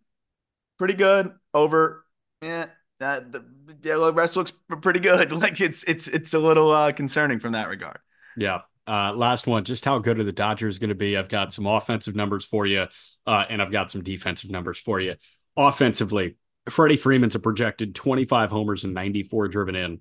[0.78, 2.06] pretty good over.
[2.42, 2.66] Yeah,
[3.00, 3.46] uh, the
[3.82, 4.52] the rest looks
[4.82, 5.32] pretty good.
[5.40, 8.00] Like it's it's it's a little uh, concerning from that regard.
[8.40, 8.60] Yeah.
[8.88, 11.16] Uh, last one, just how good are the Dodgers going to be?
[11.16, 12.88] I've got some offensive numbers for you,
[13.28, 15.14] uh, and I've got some defensive numbers for you.
[15.56, 16.38] Offensively,
[16.68, 20.00] Freddie Freeman's a projected 25 homers and 94 driven in.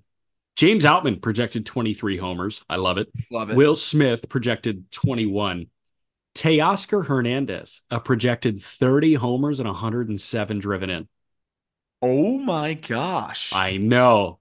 [0.55, 2.63] James Outman projected 23 homers.
[2.67, 3.09] I love it.
[3.31, 3.55] Love it.
[3.55, 5.67] Will Smith projected 21.
[6.35, 11.07] Teoscar Hernandez, a projected 30 homers and 107 driven in.
[12.01, 13.51] oh my gosh.
[13.53, 14.39] I know.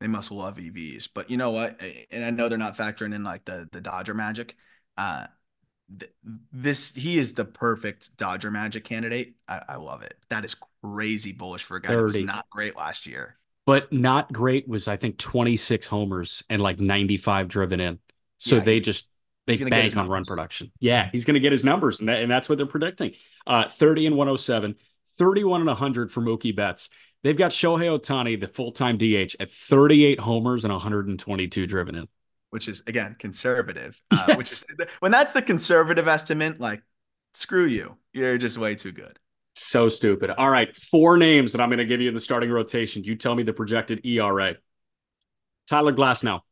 [0.00, 1.08] They must love EVs.
[1.14, 1.80] But you know what?
[2.10, 4.56] And I know they're not factoring in like the the Dodger magic.
[4.96, 5.26] Uh
[5.98, 6.12] th-
[6.52, 9.34] this he is the perfect Dodger magic candidate.
[9.48, 10.16] I, I love it.
[10.28, 13.36] That is crazy bullish for a guy that was not great last year.
[13.64, 17.98] But not great was, I think, 26 homers and like 95 driven in.
[18.38, 19.08] So Yeah, they just
[19.46, 20.70] they he's gonna get bank on run production.
[20.78, 23.12] Yeah, he's going to get his numbers, and, that, and that's what they're predicting.
[23.46, 24.76] Uh, 30 and 107,
[25.18, 26.90] 31 and 100 for Mookie Betts.
[27.26, 32.06] They've got Shohei Ohtani, the full time DH, at 38 homers and 122 driven in.
[32.50, 34.00] which is again conservative.
[34.12, 34.64] Uh, Which is,
[35.00, 36.82] when that's the conservative estimate, like
[37.34, 39.18] screw you, you're just way too good.
[39.56, 40.30] So stupid.
[40.30, 43.02] All right, four names that I'm going to give you in the starting rotation.
[43.02, 44.54] You tell me the projected ERA.
[45.68, 46.42] Tyler Glasnow.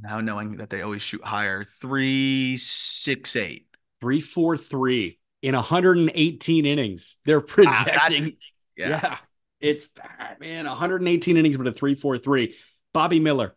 [0.00, 3.66] Now knowing that they always shoot higher, three six eight.
[4.00, 7.16] 343 in 118 innings.
[7.24, 8.36] They're projecting.
[8.76, 9.00] Yeah.
[9.02, 9.18] yeah.
[9.60, 10.66] it's bad, man.
[10.66, 12.54] 118 innings, but a 343.
[12.92, 13.54] Bobby Miller.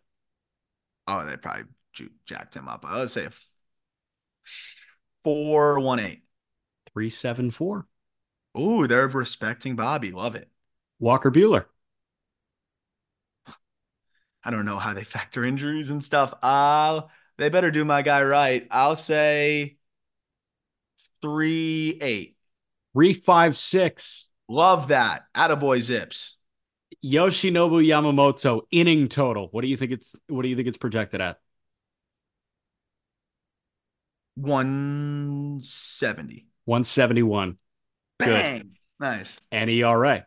[1.06, 1.64] Oh, they probably
[2.26, 2.84] jacked him up.
[2.86, 3.46] I would say a f-
[5.24, 6.22] four one eight.
[6.92, 7.86] 374.
[8.58, 10.10] Ooh, they're respecting Bobby.
[10.10, 10.50] Love it.
[10.98, 11.66] Walker Buehler.
[14.44, 16.32] I don't know how they factor injuries and stuff.
[16.42, 18.66] I'll they better do my guy right.
[18.70, 19.78] I'll say
[21.22, 22.36] three eight.
[22.94, 24.28] 356.
[24.48, 25.24] Love that.
[25.36, 26.32] Attaboy ZiPS.
[27.04, 29.48] Yoshinobu Yamamoto inning total.
[29.50, 31.38] What do you think it's what do you think it's projected at?
[34.36, 36.46] 170.
[36.64, 37.58] 171.
[38.18, 38.28] Good.
[38.28, 38.72] Bang.
[39.00, 39.40] Nice.
[39.52, 40.26] And ERA.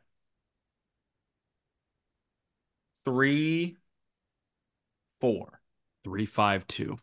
[3.06, 3.78] Three,
[5.20, 5.60] four.
[6.04, 6.98] 352.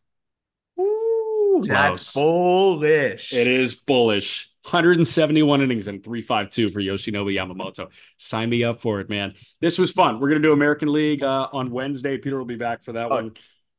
[0.80, 3.32] Ooh, that's bullish.
[3.32, 4.47] It is bullish.
[4.72, 7.88] 171 innings and 352 for Yoshinobu Yamamoto.
[8.18, 9.34] Sign me up for it, man.
[9.60, 10.20] This was fun.
[10.20, 12.18] We're going to do American League uh, on Wednesday.
[12.18, 13.24] Peter will be back for that Oh, one.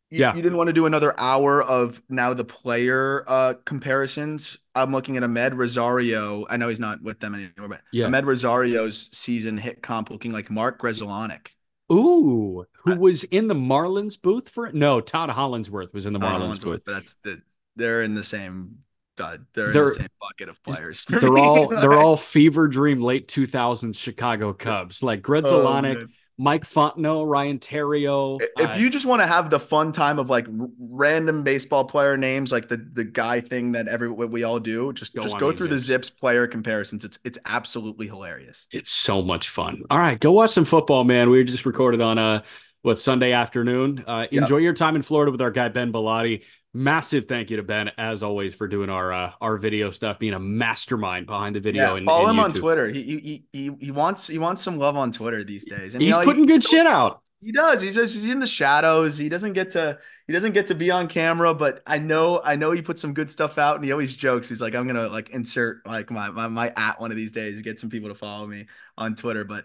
[0.10, 0.36] You, Yeah.
[0.36, 4.58] you didn't want to do another hour of now the player uh comparisons.
[4.74, 6.48] I'm looking at Amed Rosario.
[6.50, 8.08] I know he's not with them anymore, but Yeah.
[8.08, 11.50] Amed Rosario's season hit comp looking like Mark Grudzielanek.
[11.92, 14.74] Ooh, who I- was in the Marlins booth for it?
[14.74, 16.82] No, Todd Hollandsworth was in the Marlins what's booth.
[16.86, 17.42] but that's the
[17.76, 18.80] they're in the same
[19.20, 21.06] uh, they're, in They're- the same bucket of players.
[21.10, 26.10] They're all they're all fever dream late 2000s Chicago Cubs like Greg Grudzielanek, man.
[26.42, 28.42] Mike Fontenot, Ryan Theriot.
[28.58, 30.48] If uh, you just want to have the fun time of like
[30.80, 35.14] random baseball player names, like the the guy thing that every we all do, just
[35.14, 36.12] Go just go through the ZiPS.
[36.12, 37.04] ZiPS player comparisons.
[37.04, 38.68] It's it's absolutely hilarious.
[38.72, 39.84] It's so much fun.
[39.92, 41.30] All right, go watch some football, man.
[41.30, 42.44] We just recorded on uh
[42.82, 44.04] what Sunday afternoon.
[44.08, 44.42] Uh Yeah.
[44.42, 46.44] enjoy your time in Florida with our guy Ben Bilotti.
[46.74, 50.34] Massive thank you to Ben as always for doing our uh our video stuff, being
[50.34, 52.88] a mastermind behind the video Yeah, and follow and him on Twitter.
[52.88, 55.96] He, he he he wants he wants some love on Twitter these days.
[55.96, 57.22] And you He's know, he- putting good shit out.
[57.42, 57.82] He does.
[57.82, 59.18] He's just he's in the shadows.
[59.18, 59.98] He doesn't get to
[60.28, 63.14] he doesn't get to be on camera, but I know I know he puts some
[63.14, 64.50] good stuff out and he always jokes.
[64.50, 67.58] He's like, I'm gonna like insert like my my, my at one of these days
[67.58, 69.46] to get some people to follow me on Twitter.
[69.46, 69.64] But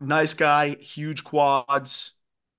[0.00, 2.12] nice guy, huge quads,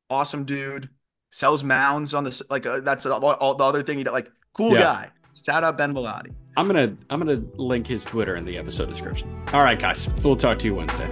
[0.09, 0.89] awesome dude,
[1.31, 4.03] sells mounds on this like uh, that's all, all the other thing he.
[4.03, 4.79] Like cool Yeah.
[4.81, 5.09] guy.
[5.45, 6.33] Shout out Ben Bilotti.
[6.55, 9.29] I'm gonna I'm gonna link his Twitter in the episode description.
[9.53, 10.09] All right, guys.
[10.23, 11.07] We'll talk to you Wednesday.